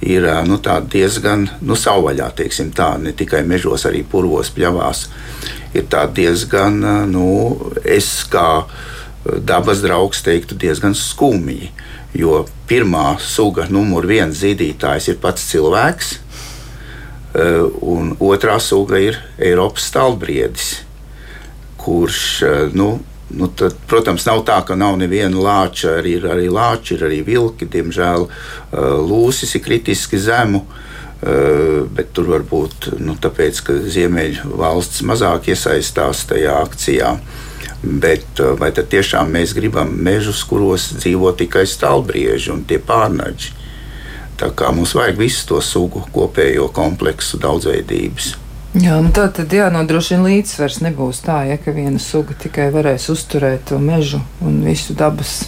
[0.04, 0.58] Ir nu,
[0.92, 5.06] diezgan nu, savvaļā, teiksim, tā, ne tikai mežos, arī purvos, pļavās.
[5.76, 6.76] Ir diezgan,
[7.08, 7.28] nu,
[7.84, 8.66] es kā
[9.24, 11.72] dabas draugs teiktu, diezgan skumji.
[12.16, 16.14] Jo pirmā suga, numur viens zīdītājs ir pats cilvēks.
[17.84, 20.70] Un otrā suga ir Eiropas stalbriedis,
[21.80, 22.20] kurš
[22.76, 22.94] nu,
[23.34, 25.96] Nu, tad, protams, nav tā, ka nav neviena lāča.
[25.98, 27.66] Arī ir arī lāči, ir arī vilki.
[27.70, 28.28] Diemžēl
[29.02, 30.62] lūsis ir kritiski zemu.
[31.96, 37.16] Bet tur var būt nu, tāpēc, ka Ziemeļu valsts mazāk iesaistās tajā akcijā.
[37.82, 43.54] Bet vai tad tiešām mēs gribam mežus, kuros dzīvo tikai stalbrieži un tie pārnaģi?
[44.36, 48.34] Tā kā mums vajag visu to sugu kopējo kompleksu daudzveidības.
[48.76, 50.82] Jā, nu tā tad jānodrošina līdzsvars.
[50.84, 55.46] Nebūs tā, ja ka viena suga tikai varēs uzturēt to mežu un visu dabas,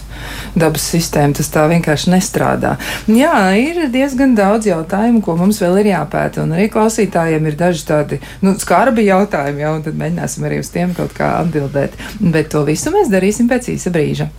[0.57, 1.37] dabas sistēmu.
[1.37, 2.77] Tas tā vienkārši nestrādā.
[3.13, 6.47] Jā, ir diezgan daudz jautājumu, ko mums vēl ir jāpēta.
[6.47, 10.73] Un arī klausītājiem ir daži tādi nu, skarbi jautājumi, jau, un tad mēģināsim arī uz
[10.73, 12.01] tiem kaut kā atbildēt.
[12.25, 14.31] Bet to visu mēs darīsim pēc īsa brīža.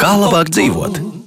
[0.00, 1.17] Kā labāk dzīvot?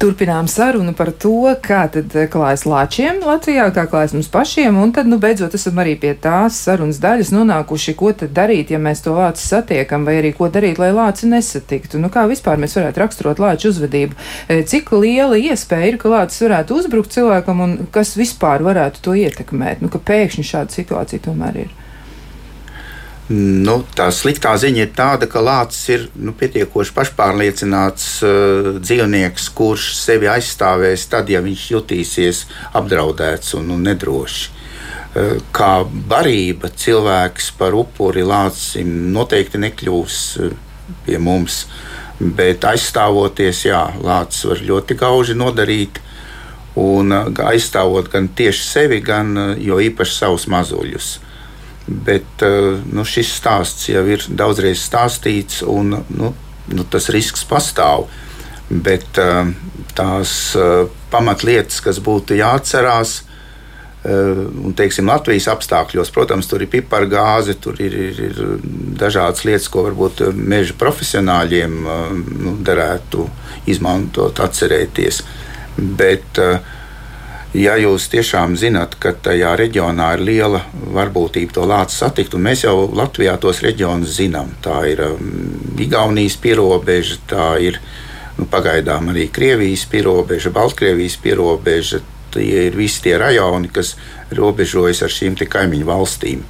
[0.00, 4.94] Turpinām sarunu par to, kā tad eh, klājas lāčiem Latvijā, kā klājas mums pašiem, un
[4.96, 9.04] tad, nu, beidzot, esam arī pie tās sarunas daļas nonākuši, ko tad darīt, ja mēs
[9.04, 12.00] to lāci satiekam, vai arī ko darīt, lai lāci nesatiktu.
[12.00, 14.16] Nu, kā vispār mēs varētu raksturot lāču uzvedību?
[14.48, 19.18] Eh, cik liela iespēja ir, ka lācis varētu uzbrukt cilvēkam, un kas vispār varētu to
[19.20, 19.84] ietekmēt?
[19.84, 21.76] Nu, ka pēkšņi šāda situācija tomēr ir.
[23.30, 29.92] Nu, tā sliktā ziņa ir tāda, ka lācis ir nu, pietiekoši pašpārliecināts uh, dzīvnieks, kurš
[29.94, 32.40] sevi aizstāvēs tad, ja viņš jutīsies
[32.80, 34.40] apdraudēts un, un nedrošs.
[34.50, 40.50] Uh, kā barība cilvēks par upuri lācim noteikti nekļūs uh,
[41.06, 41.62] pie mums,
[42.18, 46.02] bet aizstāvoties, jā, lācis var ļoti gauži nodarīt.
[46.82, 51.20] Un uh, aizstāvot gan tieši sevi, gan uh, jo īpaši savus mazuļus.
[51.90, 56.28] Bet eh, nu, šis stāsts jau ir daudzreiz stāstīts, un nu,
[56.70, 58.06] nu, tas risks pastāv.
[58.70, 59.50] Bet eh,
[59.98, 63.24] tās eh, pamatlietas, kas būtu jāatcerās,
[64.00, 68.38] un teiksim, Latvijas apstākļos, protams, tur ir pipargāze, tur ir, ir, ir
[68.96, 71.74] dažādas lietas, ko varbūt meža profesionāļiem
[72.14, 73.26] nu, derētu
[73.68, 75.20] izmantot, atcerēties.
[76.00, 76.56] Bet uh,
[77.54, 80.60] ja jūs tiešām zinat, ka tajā reģionā ir liela
[80.94, 85.32] varbūtība to lāci satikt, un mēs jau Latvijā tos reģionus zinām, tā ir um,
[85.80, 87.80] Igaunijas pierobeža, tā ir
[88.38, 92.02] nu, pagaidām arī Krievijas pierobeža, Baltkrievijas pierobeža.
[92.30, 93.96] Tie ir visi tie rajoni, kas
[94.38, 96.44] robežojas ar šīm kaimiņu valstīm.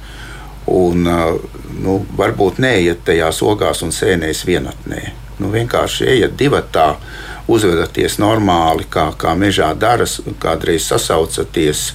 [0.69, 1.39] Un, uh,
[1.81, 5.01] nu, varbūt neiet tajās ogās un sēnēs vienatnē.
[5.41, 6.91] Nu, vienkārši ejiet divatā
[7.51, 11.91] uzvedaties normāli, kā, kā mežā daras, kādreiz sasaucaties.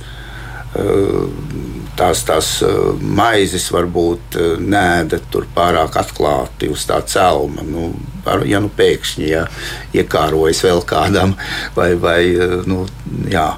[0.77, 7.65] Eh, tās, tās eh, maizes varbūt eh, nēda tur pārāk atklāti uz tā celma.
[7.65, 7.93] Nu,
[8.45, 9.47] ja nu pēkšņi ja,
[9.97, 11.37] iekārojas vēl kādam,
[11.77, 12.21] vai, vai
[12.67, 12.83] nu,
[13.31, 13.53] jā,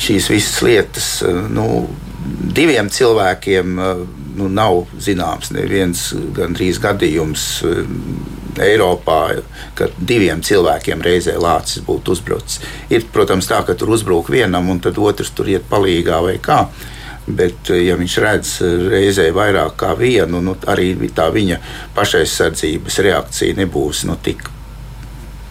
[0.00, 1.08] šīs visas lietas
[1.52, 1.66] nu,
[2.56, 3.74] diviem cilvēkiem
[4.38, 7.44] nu, nav zināms neviens gandrīz gadījums
[8.60, 9.20] Eiropā,
[9.78, 12.60] ka diviem cilvēkiem reizē lācis būtu uzbrucis.
[12.90, 16.64] Ir, protams, tā, ka tur uzbruk vienam, un tad otrs tur iet palīgā vai kā.
[17.30, 18.54] Bet, ja viņš redz
[18.90, 21.60] reizē vairāk kā vienu, nu, arī tā viņa
[21.94, 24.48] pašaizsardzības reakcija nebūs nu, tik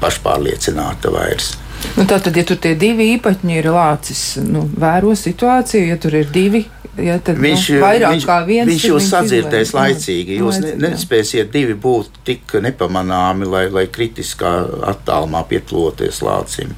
[0.02, 1.54] pašpārliecināta vairs.
[1.96, 6.28] Nu, Tātad, ja tur tie divi īpaņi ir lācis, nu, vēro situāciju, ja tur ir
[6.34, 6.66] divi
[7.04, 8.70] Ja, tad, viņš nu, vairāk viņš, kā viens.
[8.72, 10.38] Viņš jūs sadzirdēs laicīgi.
[10.42, 14.54] Jūs ne, nespēsiet divi būt tik nepamanāmi, lai, lai kritiskā
[14.94, 16.76] attālumā pietloties lācim.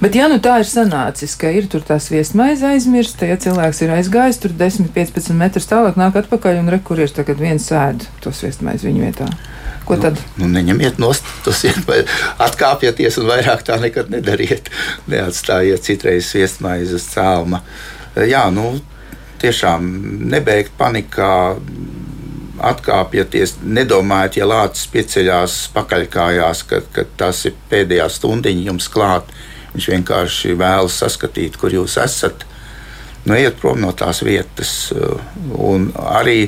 [0.00, 3.92] Bet, ja nu tā ir sanācis, ka ir tur tās viesmaize aizmirsta, ja cilvēks ir
[3.98, 8.88] aizgājis tur 10-15 metrus tālāk, nāk atpakaļ un rekur ir tagad viens sēd tos viesmaizi
[8.88, 9.28] viņa vietā.
[9.86, 10.20] Ko nu, tad?
[10.40, 11.62] Nu, neņemiet nost, tos
[12.46, 14.72] atkāpieties un vairāk tā nekad nedariet.
[15.12, 17.62] Neatstājiet citreiz viesmaizes cēlma.
[18.26, 18.72] Jā, nu,
[19.42, 19.86] tiešām
[20.32, 21.56] nebeigt panikā,
[22.66, 29.28] atkāpieties, nedomājiet, ja lācis pieceļās pakaļkājās, ka, ka tas ir pēdējā stundiņa jums klāt.
[29.74, 32.46] Viņš vienkārši vēlas saskatīt, kur jūs esat.
[33.26, 34.72] Nu, ejiet prom no tās vietas.
[35.52, 36.46] Un arī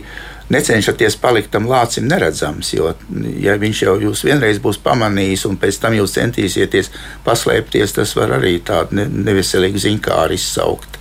[0.48, 2.94] necenšaties palikt tam lācim neredzams, jo,
[3.42, 6.88] ja viņš jau jūs vienreiz būs pamanījis, un pēc tam jūs centīsieties
[7.26, 10.96] paslēpties, tas var arī tādu neveselīgu ziņkāru izsaukt.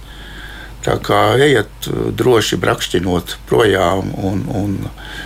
[0.87, 4.75] Tā kā ejiet droši brakšķinot projām, un, un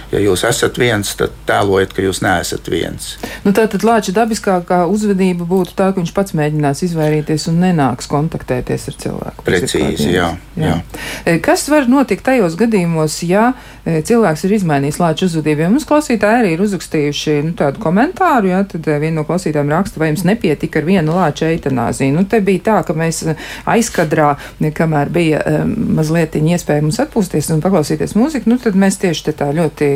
[0.10, 3.12] ja jūs esat viens, tad tēlojiet, ka jūs neesat viens.
[3.46, 8.10] Nu, tā tad Lāča dabiskākā uzvedība būtu tā, ka viņš pats mēģinās izvairīties un nenāks
[8.10, 9.46] kontaktēties ar cilvēku.
[9.46, 10.80] Precīzi, jā, jā.
[11.28, 11.38] jā.
[11.46, 13.52] Kas var notikt tajos gadījumos, ja
[13.86, 15.66] cilvēks ir izmainījis Lāča uzvedību?
[15.68, 20.02] Ja mums klausītāji arī ir uzrakstījuši nu, tādu komentāru, jā, tad viena no klausītājiem raksta,
[20.02, 22.18] vai jums nepietika ar vienu Lāča eitanāziju.
[22.18, 23.24] Nu, te bija tā, ka mēs
[23.70, 24.34] aizkadrā,
[24.82, 29.52] kamēr bija um, mazliet iespēja mums atpūsties un paklausīties mūziku, nu, tad mēs tieši tā
[29.56, 29.92] ļoti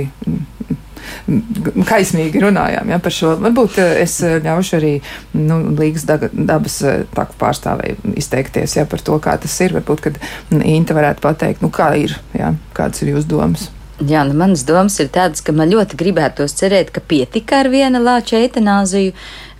[1.89, 3.35] kaismīgi runājām ja, par šo.
[3.41, 4.93] Varbūt es ļaušu arī
[5.37, 6.79] nu, Līgas dabas
[7.15, 9.75] taku pārstāvēju izteikties ja, par to, kā tas ir.
[9.77, 10.19] Varbūt, kad
[10.61, 13.69] Inta varētu pateikt, nu, kā ir, ja, kādas ir jūsu domas.
[14.03, 18.01] Jā, nu manas domas ir tādas, ka man ļoti gribētos cerēt, ka pietika ar viena
[18.03, 19.13] lāča eitanāziju,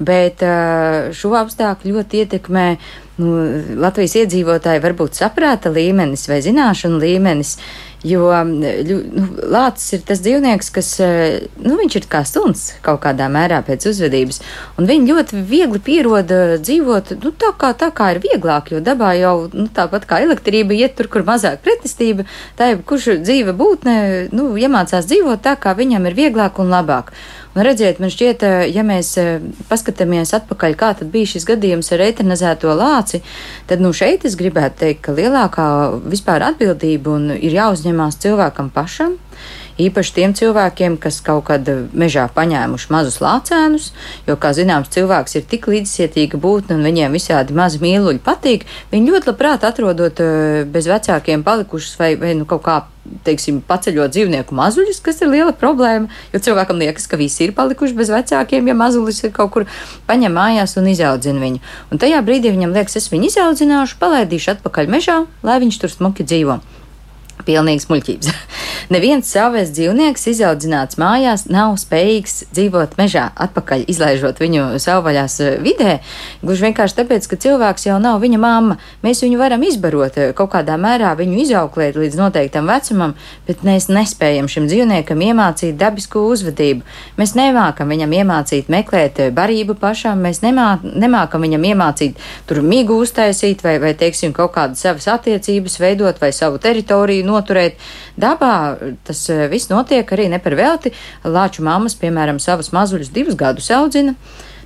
[0.04, 0.44] bet
[1.16, 2.66] šo apstākļu ļoti ietekmē
[3.22, 3.34] nu,
[3.80, 7.58] Latvijas iedzīvotāji varbūt saprāta līmenis vai zināšanu līmenis.
[8.06, 8.98] Jo nu,
[9.50, 10.90] lācis ir tas dzīvnieks, kas
[11.58, 14.44] nu, ir kā suns kaut kādā mērā pēc uzvedības.
[14.78, 18.70] Un viņi ļoti viegli pieroda dzīvot nu, tā, kā, tā, kā ir vieglāk.
[18.76, 22.28] Jo dabā jau nu, tāpat kā elektrība iet tur, kur mazāk pretestība,
[22.60, 23.98] tā ir kurš dzīve būtne
[24.36, 27.10] nu, iemācās dzīvot tā, kā viņam ir vieglāk un labāk.
[27.56, 28.42] Un redziet, man šķiet,
[28.76, 29.14] ja mēs
[29.70, 33.22] paskatāmies atpakaļ, kā tad bija šis gadījums ar eitranizēto lāci,
[33.70, 35.68] tad nu šeit es gribētu teikt, ka lielākā
[36.04, 39.16] vispār atbildība ir jāuzņemās cilvēkam pašam.
[39.76, 43.90] Īpaši tiem cilvēkiem, kas kaut kad mežā paņēmuši mazus lācēnus,
[44.24, 48.64] jo, kā zināms, cilvēks ir tik līdzcietīga būtne un viņiem visādi mazi mīluļi patīk.
[48.94, 50.22] Viņi ļoti labprāt atrodot
[50.72, 52.78] bez vecākiem palikušus vai, vai nu, kaut kā
[53.26, 56.08] teiksim, paceļot dzīvnieku mazuļus, kas ir liela problēma.
[56.34, 59.68] Jo cilvēkam liekas, ka visi ir palikuši bez vecākiem, ja mazulis ir kaut kur
[60.08, 61.62] paņem mājās un izaudzina viņu.
[61.92, 66.26] Un tajā brīdī viņam liekas, es viņu izaudzināšu, palaidīšu atpakaļ mežā, lai viņš tur smuki
[66.26, 66.60] dzīvo.
[67.44, 68.30] Pilnīgs muļķības.
[68.94, 75.98] Neviens savs dzīvnieks izaudzināts mājās nav spējīgs dzīvot mežā, atpakaļ izlaižot viņu savvaļās eh, vidē.
[76.44, 78.78] Gluži vienkārši tāpēc, ka cilvēks jau nav viņa mamma.
[79.06, 83.16] Mēs viņu varam izbarot, eh, kaut kādā mērā viņu izauklēt līdz noteiktam vecumam,
[83.50, 86.86] bet mēs nespējam šim dzīvniekam iemācīt dabisku uzvedību.
[87.20, 93.02] Mēs nemākam viņam iemācīt meklēt eh, barību pašam, mēs nemā, nemākam viņam iemācīt tur migu
[93.02, 97.80] uztaisīt vai, vai teiksim, kaut kādas savas attiecības veidot vai savu teritoriju noturēt.
[98.22, 98.56] Dabā
[99.08, 100.94] tas eh, viss notiek arī ne par velti.
[101.26, 104.16] Lāču mammas, piemēram, savus mazuļus divus gadus audzina.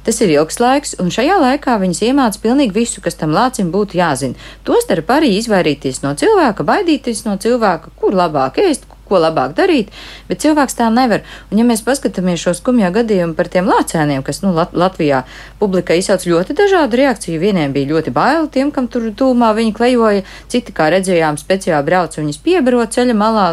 [0.04, 4.00] Tas ir ilgs laiks, un šajā laikā viņas iemāca pilnīgi visu, kas tam lācim būtu
[4.00, 4.38] jāzina.
[4.68, 9.90] Tostarp arī izvairīties no cilvēka, baidīties no cilvēka, kur labāk ēst, ko labāk darīt,
[10.30, 11.26] bet cilvēks tā nevar.
[11.50, 15.24] Un, ja mēs paskatāmies šo skumjo gadījumu par tiem lācēniem, kas nu, Lat Latvijā
[15.60, 20.24] publikā izsauc ļoti dažādu reakciju, vieniem bija ļoti bail, tiem, kam tur tūmā viņi klejoja,
[20.52, 23.50] citi, kā redzējām, speciāli brauc viņus piebaro ceļa malā,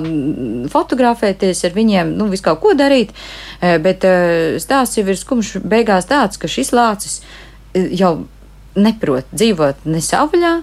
[0.73, 3.13] fotografēties ar viņiem, nu, visu kaut ko darīt,
[3.61, 4.17] e, bet e,
[4.63, 7.21] stāsts jau ir skumjš beigās tāds, ka šis lācis
[7.73, 8.15] e, jau
[8.77, 10.55] neprot dzīvot ne savvaļā,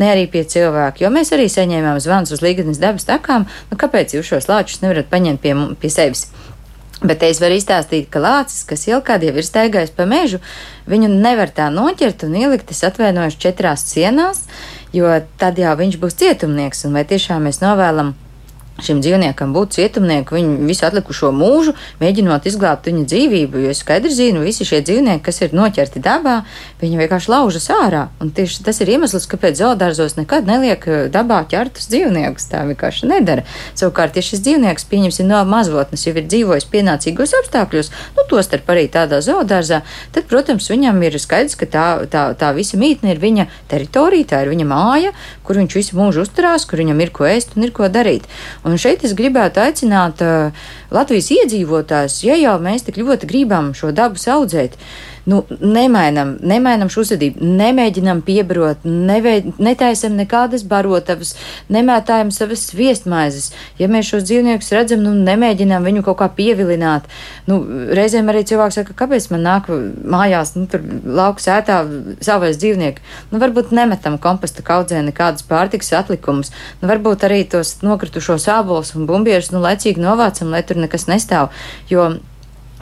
[0.00, 1.04] ne arī pie cilvēka.
[1.04, 5.10] Jo mēs arī saņēmām zvanus uz līgatnes dabas takām, nu kāpēc jūs šos lāčus nevarat
[5.12, 6.26] paņemt pie, pie sevis?
[7.00, 10.42] Bet es varu izstāstīt, ka lācis, kas jau kādiem ir staigājis pa mežu,
[10.90, 14.42] viņu nevar tā noķert un ielikt, es atvainojos, četrās sienās,
[14.92, 15.08] jo
[15.40, 16.84] tad jau viņš būs cietumnieks.
[16.84, 18.12] Un vai tiešām mēs novēlam
[18.84, 23.64] šim dzīvniekam būt cietumnieku viņu visu atlikušo mūžu, mēģinot izglābt viņa dzīvību.
[23.64, 26.40] Jo es skaidri zinu, visi šie dzīvnieki, kas ir noķerti dabā,
[26.80, 28.06] viņi vienkārši laužas ārā.
[28.20, 32.48] Un tieši tas ir iemesls, kāpēc zoodārzos nekad neliek eh, dabā ķertus dzīvniekus.
[32.50, 33.44] Tā vienkārši nedara.
[33.78, 38.86] Savukārt, ja šis dzīvnieks, pieņemsim, no mazotnes jau ir dzīvojis pienācīgos apstākļos, nu, tostarp arī
[38.92, 39.82] tādā zoodārzā,
[40.14, 44.42] tad, protams, viņam ir skaidrs, ka tā, tā, tā visa mītne ir viņa teritorija, tā
[44.44, 45.12] ir viņa māja,
[45.46, 48.26] kur viņš visu mūžu uzturās, kur viņam ir ko ēst un ir ko darīt.
[48.64, 50.22] Un šeit es gribētu aicināt
[50.90, 54.76] Latvijas iedzīvotājus, ja jau mēs tik ļoti gribam šo dabu audzēt,
[55.28, 61.34] nu, nemainam, nemainam šo uzvedību, nemēģinam piebrot, neveid, netaisam nekādas barotavas,
[61.72, 63.50] nemētājam savas viestmaizes.
[63.80, 67.08] Ja mēs šos dzīvniekus redzam, nu, nemēģinām viņu kaut kā pievilināt.
[67.50, 67.60] Nu,
[67.96, 71.82] reizēm arī cilvēks saka, kāpēc man nāk mājās, nu, tur lauku sētā
[72.24, 73.04] savais dzīvnieki.
[73.34, 76.54] Nu, varbūt nemetam komposta kaudzē nekādas pārtikas atlikumus.
[76.80, 81.52] Nu, varbūt arī tos nokritušos ābolus un bumbierus, nu, laicīgi novācam, lai tur nekas nestāv.
[81.90, 82.12] Jo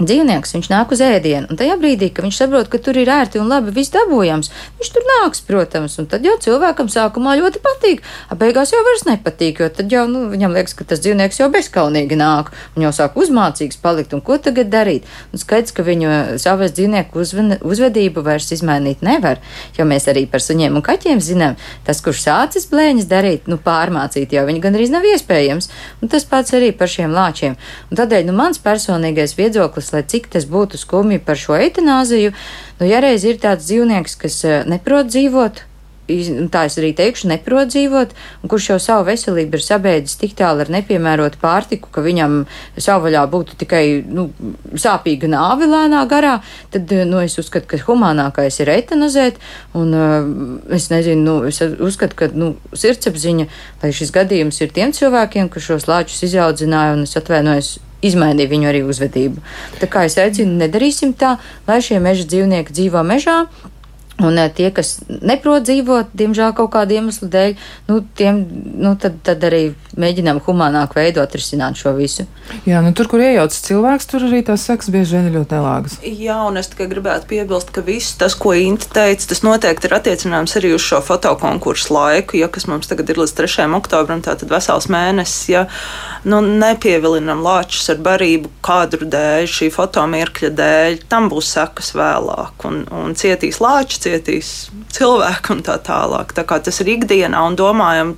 [0.06, 3.40] dzīvnieks, viņš nāk uz ēdienu, un tajā brīdī, kad viņš saprot, ka tur ir ērti
[3.42, 8.05] un labi viss dabūjams, viņš tur nāks, protams, un tad jau cilvēkam sākumā ļoti patīk,
[8.30, 11.49] a beigās jau vairs nepatīk, jo tad jau, nu, viņam liekas, ka tas dzīvnieks jau
[11.51, 15.09] bezkaunīgi nāk, un jau sāk uzmācīgs palikt, un ko tagad darīt?
[15.32, 17.24] Un skaidrs, ka viņu savas dzīvnieku
[17.66, 19.42] uzvedību vairs izmainīt nevar,
[19.78, 24.36] jo mēs arī par suņiem un kaķiem zinām, tas, kurš sācis blēņas darīt, nu, pārmācīt
[24.36, 25.70] jau viņi gan arī nav iespējams,
[26.03, 27.59] un tas pats arī par šiem lāčiem.
[27.90, 32.34] Un tādēļ, nu, mans personīgais viedoklis lai cik tas būtu skumji par šo eitanāziju,
[32.80, 35.64] nu, ja reiz ir tāds dzīvnieks, kas eh, neprot dzīvot,
[36.09, 40.64] tā es arī teikšu, neprot dzīvot, un kurš jau savu veselību ir sabēdzis tik tālu
[40.64, 42.41] ar nepiemērotu pārtiku, ka viņam
[42.80, 44.28] savvaļā būtu tikai nu,
[44.72, 46.39] sāpīga nāve lēnā garā,
[46.72, 49.41] tad nu, es uzskatu, ka humānākais ir eitanazēt,
[49.78, 50.30] un uh,
[50.74, 53.49] es nezinu, nu, es uzskatu, ka nu, sirdsapziņa,
[53.82, 58.68] lai šis gadījums ir tiem cilvēkiem, kas šos lāčus izaudzināja, un es atvainojos izmainīja viņu
[58.70, 59.42] arī uzvedību.
[59.80, 61.36] Tā kā es aicinu, nedarīsim tā,
[61.68, 63.40] lai šie meža dzīvnieki dzīvo mežā,
[64.19, 67.53] Un eh, tie, kas neprot dzīvot, diemžēl kaut kādu iemeslu dēļ,
[67.91, 68.41] nu, tiem,
[68.83, 72.27] nu, tad, tad arī mēģinām humānāk veidot, risināt šo visu.
[72.66, 75.99] Jā, nu, tur, kur iejaucas cilvēks, tur arī tās sekas bieži vien ir ļoti nelāgas.
[76.03, 79.95] Jā, un es tikai gribētu piebilst, ka viss tas, ko Inta teica, tas noteikti ir
[80.01, 83.69] attiecināms arī uz šo fotokonkursu laiku, ja kas mums tagad ir līdz 3.
[83.79, 85.64] oktobram, tātad vesels mēnesis, ja
[86.27, 92.83] nu, nepievilinam lāčus ar barību kadru dēļ, šī fotomirkļa dēļ, tam būs sekas vēlāk, un,
[92.91, 94.52] un cietīs lāči, cietīs
[94.96, 96.32] cilvēki un tā tālāk.
[96.34, 98.16] Tā kā tas ir ikdienā un domājam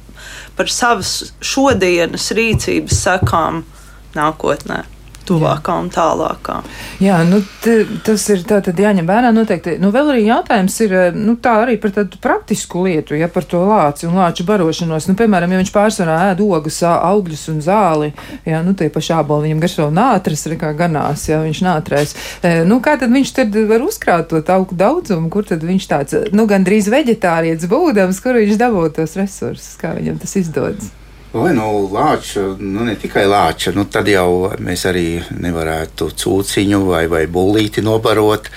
[0.56, 3.64] par savas šodienas rīcības sekām
[4.16, 4.84] nākotnē
[5.30, 6.60] tuvākā un tālākā.
[7.02, 7.40] Jā, nu,
[8.06, 9.76] tas ir tātad jāņem vērā noteikti.
[9.82, 13.46] Nu, vēl arī jautājums ir eh, nu, tā arī par tādu praktisku lietu, ja par
[13.48, 15.08] to lāci un lāču barošanos.
[15.10, 18.12] Nu, piemēram, ja viņš pārsvarā ēd ogas, augļus un zāli,
[18.48, 22.14] jā, nu, tie paši āboli viņam garšo nātras, kā ganās, ja viņš nātrēs.
[22.42, 26.22] E, nu, kā tad viņš tad var uzkrāt to tauku daudzumu, kur tad viņš tāds,
[26.36, 30.99] nu, gandrīz veģetārietis būdams, kur viņš dabūtu tos resursus, kā viņam tas izdodas?
[31.30, 37.04] Vai nu lāča, nu ne tikai lāča, nu tad jau mēs arī nevarētu cūciņu vai,
[37.06, 38.48] vai bullīti nobarot.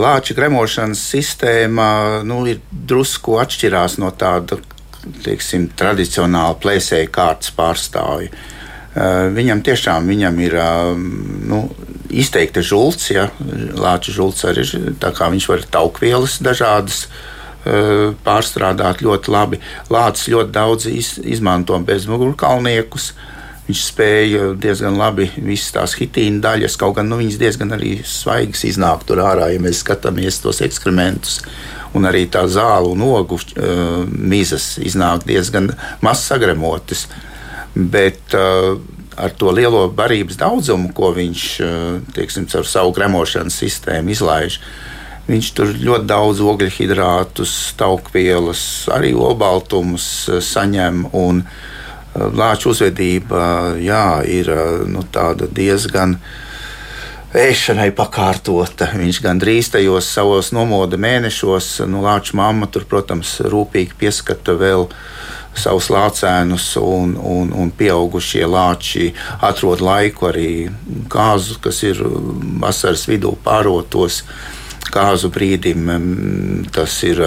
[0.00, 1.90] Lāča gremošanas sistēma
[2.24, 4.56] nu, ir drusku atšķirās no tāda
[5.26, 8.32] teiksim, tradicionāla plēsēja kārtas pārstāvja.
[9.36, 10.56] Viņam tiešām viņam ir
[11.52, 11.66] nu,
[12.08, 13.28] izteikta žults, ja
[13.76, 14.96] lāča žults arī ir.
[15.04, 17.38] Viņš var taukvielas dažādas Eh,
[18.24, 19.60] pārstrādāt ļoti labi.
[19.92, 23.12] Lācis ļoti daudz iz, izmanto bezmugurkalniekus.
[23.68, 28.64] Viņš spēja diezgan labi visas tās hitīna daļas, kaut gan nu, viņas diezgan arī svaigas
[28.66, 31.38] iznāk tur ārā, ja mēs skatāmies tos ekskrementus.
[31.94, 35.70] Un arī tā zāle un ogu uh, mizas iznāk diezgan
[36.02, 37.06] maz sagremotas.
[37.74, 38.78] Bet uh,
[39.20, 41.46] ar to lielo barības daudzumu, ko viņš
[42.16, 44.89] teiksim, ar savu gremošanas sistēmu izlaiž, uh,
[45.30, 51.04] Viņš tur ļoti daudz ogļu hidrātus, taukvielas, arī olbaltumus eh, saņem.
[51.14, 51.66] Eh,
[52.34, 55.04] Lāča uzvedība jā, ir eh, nu,
[55.54, 56.16] diezgan
[57.30, 58.90] ēšanai pakārtota.
[58.98, 64.88] Viņš gandrīz tajos savos nomoda mēnešos, nu, Lāča mamma tur, protams, rūpīgi pieskata vēl
[65.54, 69.12] savus lācēnus, un, un, un pieaugušie lāči
[69.46, 70.52] atrod laiku arī
[71.10, 72.02] kāzu, kas ir
[72.62, 74.24] vasaras vidū pārotos
[74.92, 75.88] kāzu brīdim.
[76.74, 77.22] Tas ir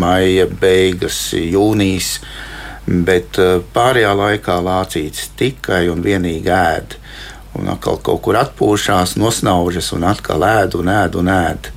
[0.00, 2.18] maija beigas, jūnijas.
[2.90, 3.38] Bet
[3.74, 6.96] pārējā laikā lācīts tikai un vienīgi ēd.
[7.58, 11.70] Un atkal kaut kur atpūšās, nosnaužas un atkal ēd un ēd un ēd.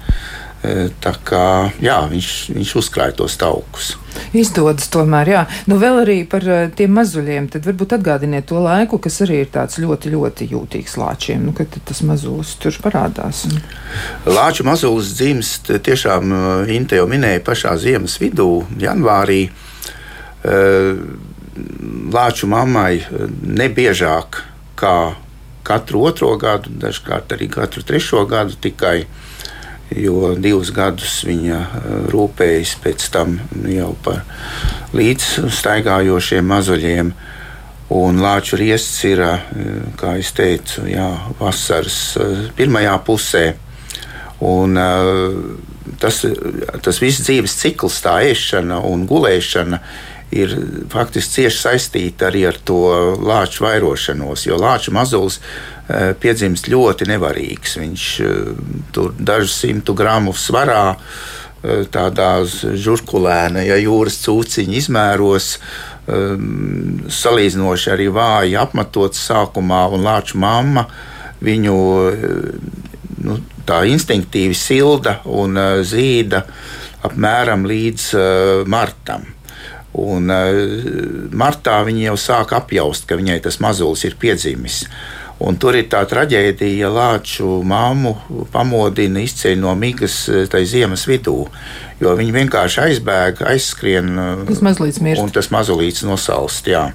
[1.04, 1.46] Tā kā
[1.84, 3.90] jā, viņš, viņš uzkrāja tos taukus.
[4.38, 5.42] Izdodas tomēr, jā.
[5.68, 7.50] Nu, vēl arī par uh, tiem mazuļiem.
[7.52, 11.44] Tad varbūt atgādiniet to laiku, kas arī ir tāds ļoti, ļoti jūtīgs lāčiem.
[11.44, 13.44] Nu, kad tas mazulis tur parādās.
[13.50, 13.60] Un...
[14.32, 16.32] Lāču mazulis dzimst tiešām,
[16.72, 19.42] Inte jau minēja, pašā ziemas vidū, janvārī.
[22.14, 23.04] Lāču mammai
[23.44, 24.40] nebiežāk
[24.80, 24.96] kā
[25.68, 29.04] katru otro gadu, dažkārt arī katru trešo gadu tikai
[29.92, 33.38] jo divus gadus viņa eh, rūpējas pēc tam
[33.70, 34.24] jau par
[34.96, 37.14] līdzstaigājošiem mazuļiem.
[37.94, 39.50] Un lāču riests ir, eh,
[40.00, 41.10] kā jau teicu, jā,
[41.40, 43.46] vasaras eh, pirmajā pusē.
[44.44, 44.76] Un,
[46.02, 46.18] tas,
[46.84, 49.80] tas viss dzīves cikls, tā ēšana un gulēšana,
[50.34, 50.56] ir
[50.92, 52.82] faktiski cieši saistīta arī ar to
[53.22, 54.48] lāču vairošanos.
[54.50, 55.40] Jo lāču mazulis
[55.84, 57.74] Eh, piedzimst ļoti nevarīgs.
[57.76, 58.36] Viņš eh,
[58.96, 65.58] tur dažus simtu gramu svarā, eh, tādā žurkulēna, ja jūras cūciņa izmēros.
[66.04, 70.84] Salīdzinoši arī vāji apmetots sākumā, un lāču mamma
[71.40, 71.76] viņu
[73.24, 75.56] nu, tā instinktīvi silda un
[75.88, 76.44] zīda
[77.08, 78.10] apmēram līdz
[78.68, 79.33] martam.
[79.94, 80.32] Un
[81.38, 84.84] martā viņa jau sāk apjaust, ka viņai tas mazulis ir piedzimis.
[85.44, 88.14] Un tur ir tā traģēdija, ja lāču māmu
[88.54, 91.36] pamodina izceļ no migas tajā ziemas vidū.
[92.02, 94.14] Jo viņi vienkārši aizbēg, aizskrien.
[94.48, 95.22] Tas mazliet mirst.
[95.24, 96.70] Un tas mazliet nosalst.
[96.72, 96.88] Jā.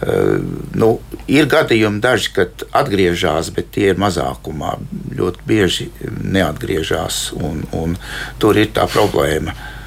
[0.00, 0.38] Uh,
[0.78, 0.92] nu,
[1.28, 4.76] ir gadījumi, daži, kad atgriežas, bet tie ir mazākumā.
[5.18, 7.98] Ļoti bieži neatgriežas, un, un
[8.40, 9.56] tur ir tā problēma.
[9.56, 9.79] Uh,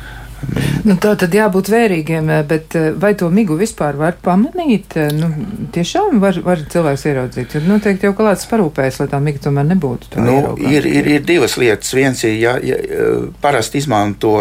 [0.83, 4.97] Nu, tā tad jābūt vērīgiem, eh, bet eh, vai to migu vispār var pamanīt?
[4.99, 5.29] Eh, nu,
[5.75, 7.49] tiešām var, var cilvēks ieraudzīt.
[7.53, 10.11] Tur noteikti jau kāds parūpējas, lai tā miga tomēr nebūtu.
[10.23, 11.93] Nu, ir, ir, ir divas lietas.
[11.95, 12.79] Viens ir, ja, ja
[13.43, 14.35] parasti izmanto,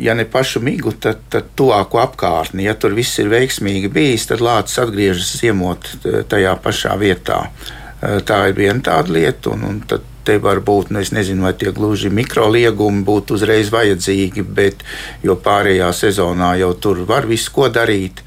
[0.00, 2.66] ja ne pašu migu, tad, tad tuvāko apkārtni.
[2.66, 5.92] Ja tur viss ir veiksmīgi bijis, tad lācis atgriežas ziemot
[6.30, 7.44] tajā pašā vietā.
[8.00, 11.52] Tā ir viena tāda lieta, un, un tad te var būt, nu, es nezinu, vai
[11.58, 14.84] tie gluži mikroliegumi būtu uzreiz vajadzīgi, bet
[15.24, 18.24] jo pārējā sezonā jau tur var visu ko darīt.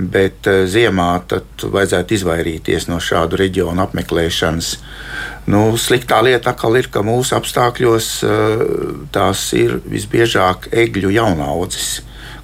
[0.00, 4.70] Bet uh, ziemā tad vajadzētu izvairīties no šādu reģionu apmeklēšanas.
[5.50, 8.62] Nu, sliktā lieta atkal ir, ka mūsu apstākļos uh,
[9.12, 11.98] tās ir visbiežāk egļu jaunaudzes,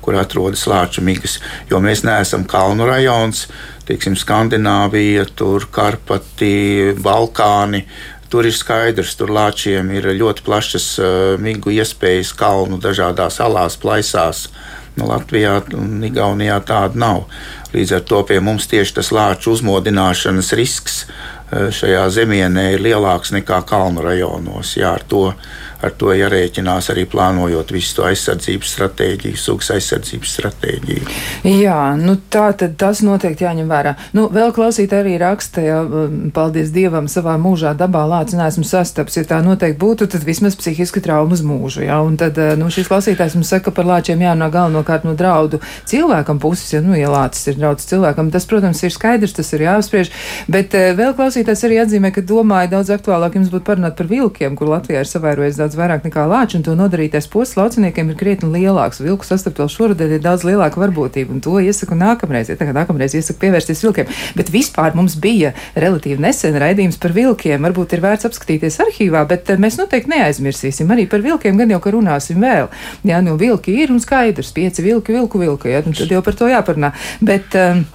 [0.05, 1.39] kur atrodas lāču migas,
[1.71, 3.47] jo mēs neesam kalnu rajons,
[3.87, 7.85] teiksim, Skandināvija, tur Karpati, Balkāni.
[8.31, 11.09] Tur ir skaidrs, tur lāčiem ir ļoti plašas uh,
[11.43, 14.49] migu iespējas kalnu dažādās salās, plaisās.
[14.97, 17.27] Nu, Latvijā un Igaunijā tāda nav.
[17.74, 23.35] Līdz ar to pie mums tieši tas lāču uzmodināšanas risks uh, šajā zemienē ir lielāks
[23.37, 24.74] nekā kalnu rajonos.
[24.81, 25.29] Jā, ar to
[25.85, 31.16] ar to jārēķinās arī plānojot visu to aizsardzības stratēģiju, sugas aizsardzības stratēģiju.
[31.51, 33.95] Jā, nu tā tad tas noteikti jāņem vērā.
[34.16, 35.81] Nu, vēl klausīt arī raksta, ja
[36.37, 39.18] paldies Dievam savā mūžā dabā lācis neesmu sastaps.
[39.18, 41.85] Ja tā noteikti būtu, tad vismaz psihiski traumas mūžu.
[41.87, 42.01] Ja?
[42.05, 45.61] Un tad, eh, nu, šis klausītājs mums saka, ka par lāčiem jārunā galvenokārt no draudu
[45.89, 46.72] cilvēkam puses.
[46.74, 50.12] Ja, nu, ja lācis ir draudz cilvēkam, tas, protams, ir skaidrs, tas ir jāapspriež.
[50.53, 54.57] Bet eh, vēl klausītājs arī atzīmē, ka domāju daudz aktuālāk jums būtu parunāt par vilkiem,
[54.59, 58.51] kur Latvijā ir savairojies daudz vairāk nekā lāči, un to nodarītais posms lauciniekiem ir krietni
[58.53, 59.01] lielāks.
[59.03, 62.53] Vilku sastapt vēl šoruden ir daudz lielāka varbūtība, un to iesaku nākamreiz.
[62.53, 64.12] Ja tagad nākamreiz iesaku pievērsties vilkiem.
[64.39, 67.67] Bet vispār mums bija relatīvi nesen raidījums par vilkiem.
[67.67, 71.83] Varbūt ir vērts apskatīties arhīvā, bet eh, mēs noteikti neaizmirsīsim arī par vilkiem, gan jau,
[71.83, 72.71] ka runāsim vēl.
[73.09, 76.53] Jā, nu vilki ir un skaidrs, pieci vilki, vilku vilku, ja, tad jau par to
[76.53, 76.93] jāparunā.
[77.25, 77.87] Bet, um,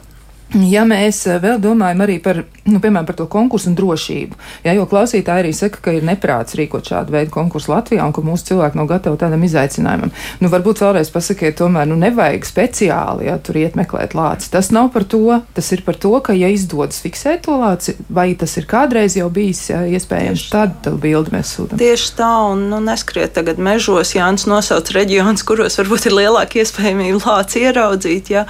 [0.52, 4.36] Ja mēs eh, vēl domājam arī par, nu, piemēram, par to konkursu un drošību,
[4.66, 8.24] ja, jo klausītāji arī saka, ka ir neprāts rīkot šādu veidu konkursu Latvijā un ka
[8.26, 10.12] mūsu cilvēki nav gatavi tādam izaicinājumam.
[10.44, 14.50] Nu, varbūt vēlreiz pasakiet, tomēr, nu, nevajag speciāli, ja tur iet meklēt lāci.
[14.52, 18.34] Tas nav par to, tas ir par to, ka, ja izdodas fiksēt to lāci, vai
[18.36, 21.80] tas ir kādreiz jau bijis ja, iespējams, tad tā bildi mēs sūtām.
[21.80, 27.24] Tieši tā, un nu, neskriet tagad mežos, Jānis nosauc reģionus, kuros varbūt ir lielāka iespējamība
[27.24, 28.46] lāci ieraudzīt, ja.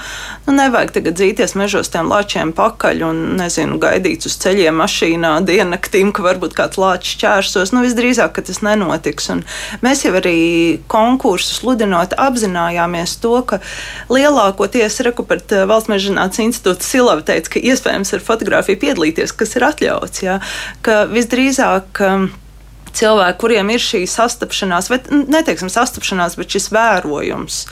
[0.47, 6.11] Nu, nevajag tagad dzīties mežos tiem lāčiem pakaļ un, nezinu, gaidīt uz ceļiem mašīnā diennaktīm,
[6.15, 7.73] ka varbūt kāds lāčs čērsos.
[7.75, 9.29] Nu, visdrīzāk, ka tas nenotiks.
[9.33, 9.43] Un
[9.85, 10.35] mēs jau arī
[10.91, 13.61] konkursu sludinot apzinājāmies to, ka
[14.11, 19.67] lielākoties Rekupert eh, valsts mežģinātnes institūta Silava teica, ka iespējams ar fotografiju piedalīties, kas ir
[19.67, 20.23] atļauts.
[20.25, 20.39] Jā,
[20.85, 22.27] ka visdrīzāk um,
[22.97, 27.63] cilvēki, kuriem ir šī sastapšanās, vai neteiksim sastapšanās, bet šis vērojums.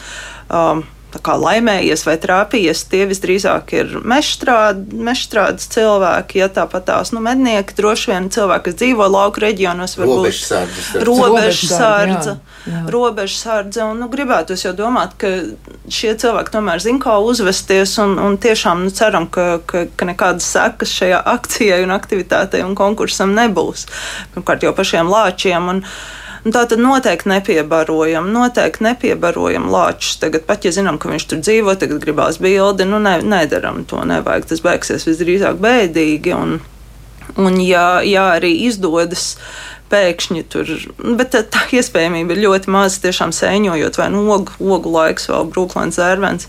[0.49, 0.85] Um,
[1.17, 6.41] laimējies vai trāpījies, tie visdrīzāk ir mežstrādes cilvēki.
[6.43, 10.19] Ja tāpat tās nu, mednieki, droši vien cilvēki, kas dzīvo lauku reģionos, varbūt
[11.07, 12.35] robežsardze.
[12.93, 15.31] Robežsardze, un nu, gribētu jau domāt, ka
[15.89, 20.45] šie cilvēki tomēr zina, kā uzvesties, un, un tiešām nu, ceram, ka, ka, ka nekādas
[20.53, 23.87] sekas šajā akcijai un aktivitātei un konkursam nebūs.
[24.35, 25.73] Pirmkārt jau pašiem lāčiem.
[25.73, 25.85] Un,
[26.45, 30.17] Un tā tad noteikti nepiebarojam, noteikti nepiebarojam lāčus.
[30.21, 34.01] Tagad pat, ja zinām, ka viņš tur dzīvo, tagad gribās bildi, nu ne, nedaram to,
[34.07, 34.47] nevajag.
[34.51, 36.35] Tas beigsies visdrīzāk bēdīgi.
[36.37, 36.59] Un,
[37.39, 39.33] un ja, ja arī izdodas
[39.89, 40.69] pēkšņi tur,
[41.17, 45.49] bet tā, tā iespējamība ir ļoti maza, tiešām sēņojot vai nu ogu, ogu laiks, vēl
[45.49, 46.45] brūklēns zērvens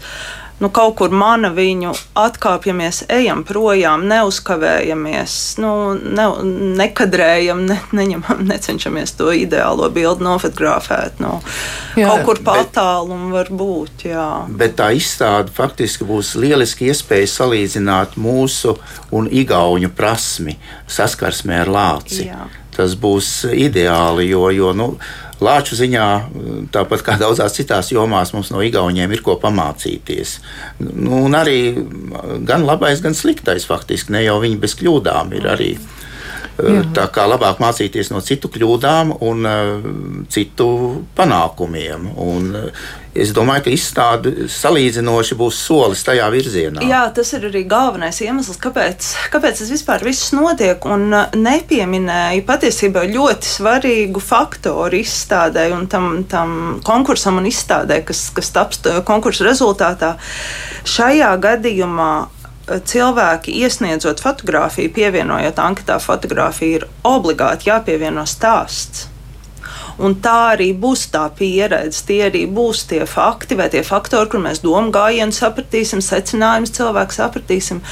[0.60, 6.26] nu, kaut kur mana viņu atkāpjamies, ejam projām, neuzkavējamies, nu, ne,
[6.80, 11.20] nekadrējam, ne, neņemam, necenšamies to ideālo bildi nofotografēt.
[11.22, 11.38] Nu,
[11.96, 14.06] jā, kaut kur patālumu var būt.
[14.10, 14.28] Jā.
[14.60, 18.76] Bet tā izstāde faktiski būs lieliski iespēja salīdzināt mūsu
[19.16, 20.58] un igauņu prasmi
[20.90, 22.26] saskarsmē ar lāci.
[22.28, 22.46] Jā.
[22.76, 24.92] Tas būs ideāli, jo, jo nu,
[25.40, 26.06] Lāču ziņā,
[26.74, 30.34] tāpat kā daudzās citās jomās, mums no Igauniem ir ko pamācīties.
[30.84, 31.60] Nu, un arī
[32.48, 35.72] gan labais, gan sliktais faktiski, ne jau viņi bez kļūdām ir arī.
[36.60, 36.82] Jā.
[36.96, 39.86] Tā kā labāk mācīties no citu kļūdām un uh,
[40.32, 40.66] citu
[41.16, 42.10] panākumiem.
[42.20, 46.84] Un, uh, es domāju, ka izstāde salīdzinoši būs solis tajā virzienā.
[46.86, 50.84] Jā, tas ir arī galvenais iemesls, kāpēc, kāpēc tas vispār viss notiek.
[50.86, 58.52] Un nepieminēju patiesībā ļoti svarīgu faktoru izstādē un tam, tam konkursam un izstādē, kas, kas
[58.54, 60.14] taps konkursa rezultātā.
[60.88, 62.12] Šajā gadījumā
[62.70, 69.09] cilvēki iesniedzot fotografiju, pievienojot anketā fotografiju, ir obligāti jāpievieno stāsts.
[70.00, 74.40] Un tā arī būs tā pieredze, tie arī būs tie fakti vai tie faktori, kur
[74.40, 77.82] mēs domu gājienu sapratīsim, secinājumus cilvēku sapratīsim.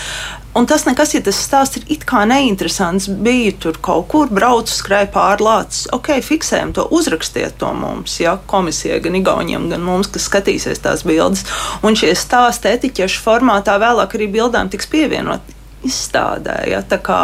[0.59, 4.72] Un tas nekas, ja tas stāsts ir it kā neinteresants, bija tur kaut kur, braucu,
[4.74, 5.84] skrēju pārlācis.
[5.94, 11.04] Ok, fiksējam to, uzrakstiet to mums, ja komisijai, gan Igauniem, gan mums, kas skatīsies tās
[11.06, 11.44] bildes.
[11.84, 15.54] Un šie stāsti etiķešu formātā vēlāk arī bildām tiks pievienot
[15.86, 16.62] izstādē.
[16.72, 17.20] Ja, kā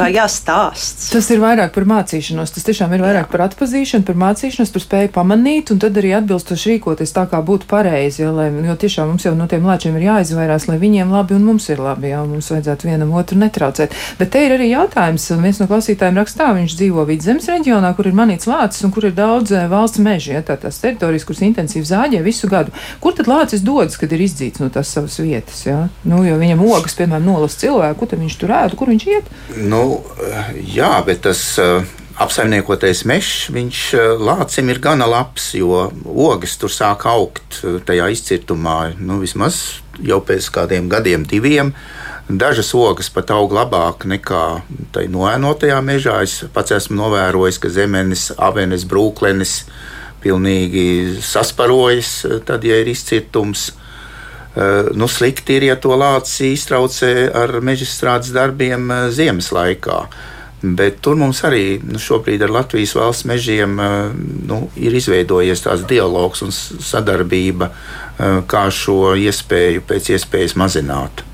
[0.00, 1.10] jāstāsta.
[1.14, 2.52] Tas ir vairāk par mācīšanos.
[2.54, 3.30] Tas tiešām ir vairāk Jā.
[3.32, 7.68] par atpazīšanu, par mācīšanos, par spēju pamanīt un tad arī atbilstoši rīkoties tā, kā būtu
[7.70, 8.22] pareizi.
[8.24, 11.46] Ja, lai, jo tiešām mums jau no tiem lēčiem ir jāizvairās, lai viņiem labi un
[11.48, 12.10] mums ir labi.
[12.12, 13.94] Jā, mums vajadzētu vienam otru netraucēt.
[14.18, 15.30] Bet te ir arī jautājums.
[15.44, 19.16] Viens no klausītājiem rakstā, viņš dzīvo vidzemes reģionā, kur ir manīts lācis un kur ir
[19.16, 20.34] daudz eh, valsts meži.
[20.34, 22.74] Ja, tā tās teritorijas, kuras intensīvi zāģē visu gadu.
[23.02, 25.64] Kur tad lācis dodas, kad ir izdzīts no tās savas vietas?
[25.66, 25.84] Ja?
[26.08, 29.30] Nu, jo viņam ogas, piemēram, nolas cilvēku, kur viņš tur ēdu, kur viņš iet?
[29.70, 29.98] Nu, Nu,
[30.72, 31.82] jā, bet tas uh,
[32.24, 38.94] apsaimniekotais mežs, viņš uh, lācim ir gana labs, jo ogas tur sāk augt tajā izcirtumā.
[38.96, 41.74] Nu, vismaz jau pēc kādiem gadiem, diviem.
[42.24, 44.44] Dažas ogas pat aug labāk nekā
[44.96, 46.22] tajā noēnotajā mežā.
[46.24, 49.58] Es pats esmu novērojis, ka zemenes, avenes, brūklenes
[50.24, 53.74] pilnīgi sasparojas, tad, ja ir izcirtums.
[54.54, 60.04] Eh, nu, slikti ir, ja to lāci iztraucē ar mežstrādes darbiem eh, ziemas laikā.
[60.64, 63.96] Bet tur mums arī nu, šobrīd ar Latvijas valsts mežiem eh,
[64.46, 67.72] nu, ir izveidojies tāds dialogs un sadarbība,
[68.46, 71.24] kā šo iespēju pēc iespējas mazināt.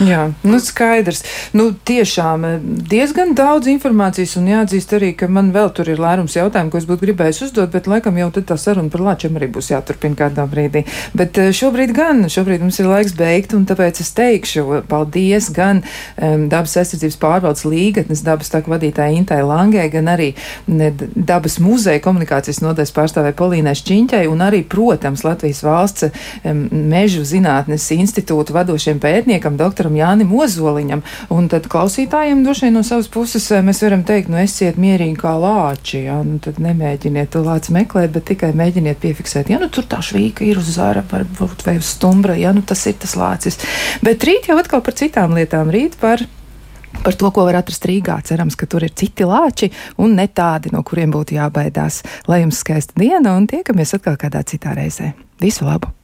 [0.00, 1.20] Jā, nu skaidrs.
[1.52, 6.38] Nu, tiešām eh, diezgan daudz informācijas, un jāatzīst arī, ka man vēl tur ir lērums
[6.38, 9.68] jautājumu, ko es būtu gribējis uzdot, bet laikam jau tā saruna par lāčiem arī būs
[9.74, 10.86] jāturpina kādā brīdī.
[11.12, 15.82] Bet eh, šobrīd gan, šobrīd mums ir laiks beigt, un tāpēc es teikšu paldies gan
[15.82, 20.30] um, dabas aizsardzības pārvaldes līgatnes dabas tāku vadītāja Intai Langē, gan arī
[20.64, 27.26] ne, dabas muzeja komunikācijas nodaļas pārstāvē Polīnai Šķiņķai, un arī, protams, Latvijas valsts um, mežu
[27.28, 31.02] zinātnes institūta vadošiem pētniekam, doktoram doktoram Jānim Ozoliņam.
[31.30, 35.18] Un tad klausītājiem droši vien no savas puses eh, mēs varam teikt, nu esiet mierīgi
[35.18, 39.68] kā lāči, ja, nu tad nemēģiniet to lāci meklēt, bet tikai mēģiniet piefiksēt, ja nu
[39.68, 43.16] tur tā švīka ir uz zara, varbūt vai uz stumbra, ja nu tas ir tas
[43.16, 43.58] lācis.
[44.02, 46.26] Bet rīt jau atkal par citām lietām, rīt par
[47.00, 48.18] par to, ko var atrast Rīgā.
[48.26, 49.70] Cerams, ka tur ir citi lāči
[50.02, 52.02] un ne tādi, no kuriem būtu jābaidās.
[52.28, 55.14] Lai jums skaista diena un tiekamies atkal kādā citā reizē.
[55.40, 55.94] Visu labu!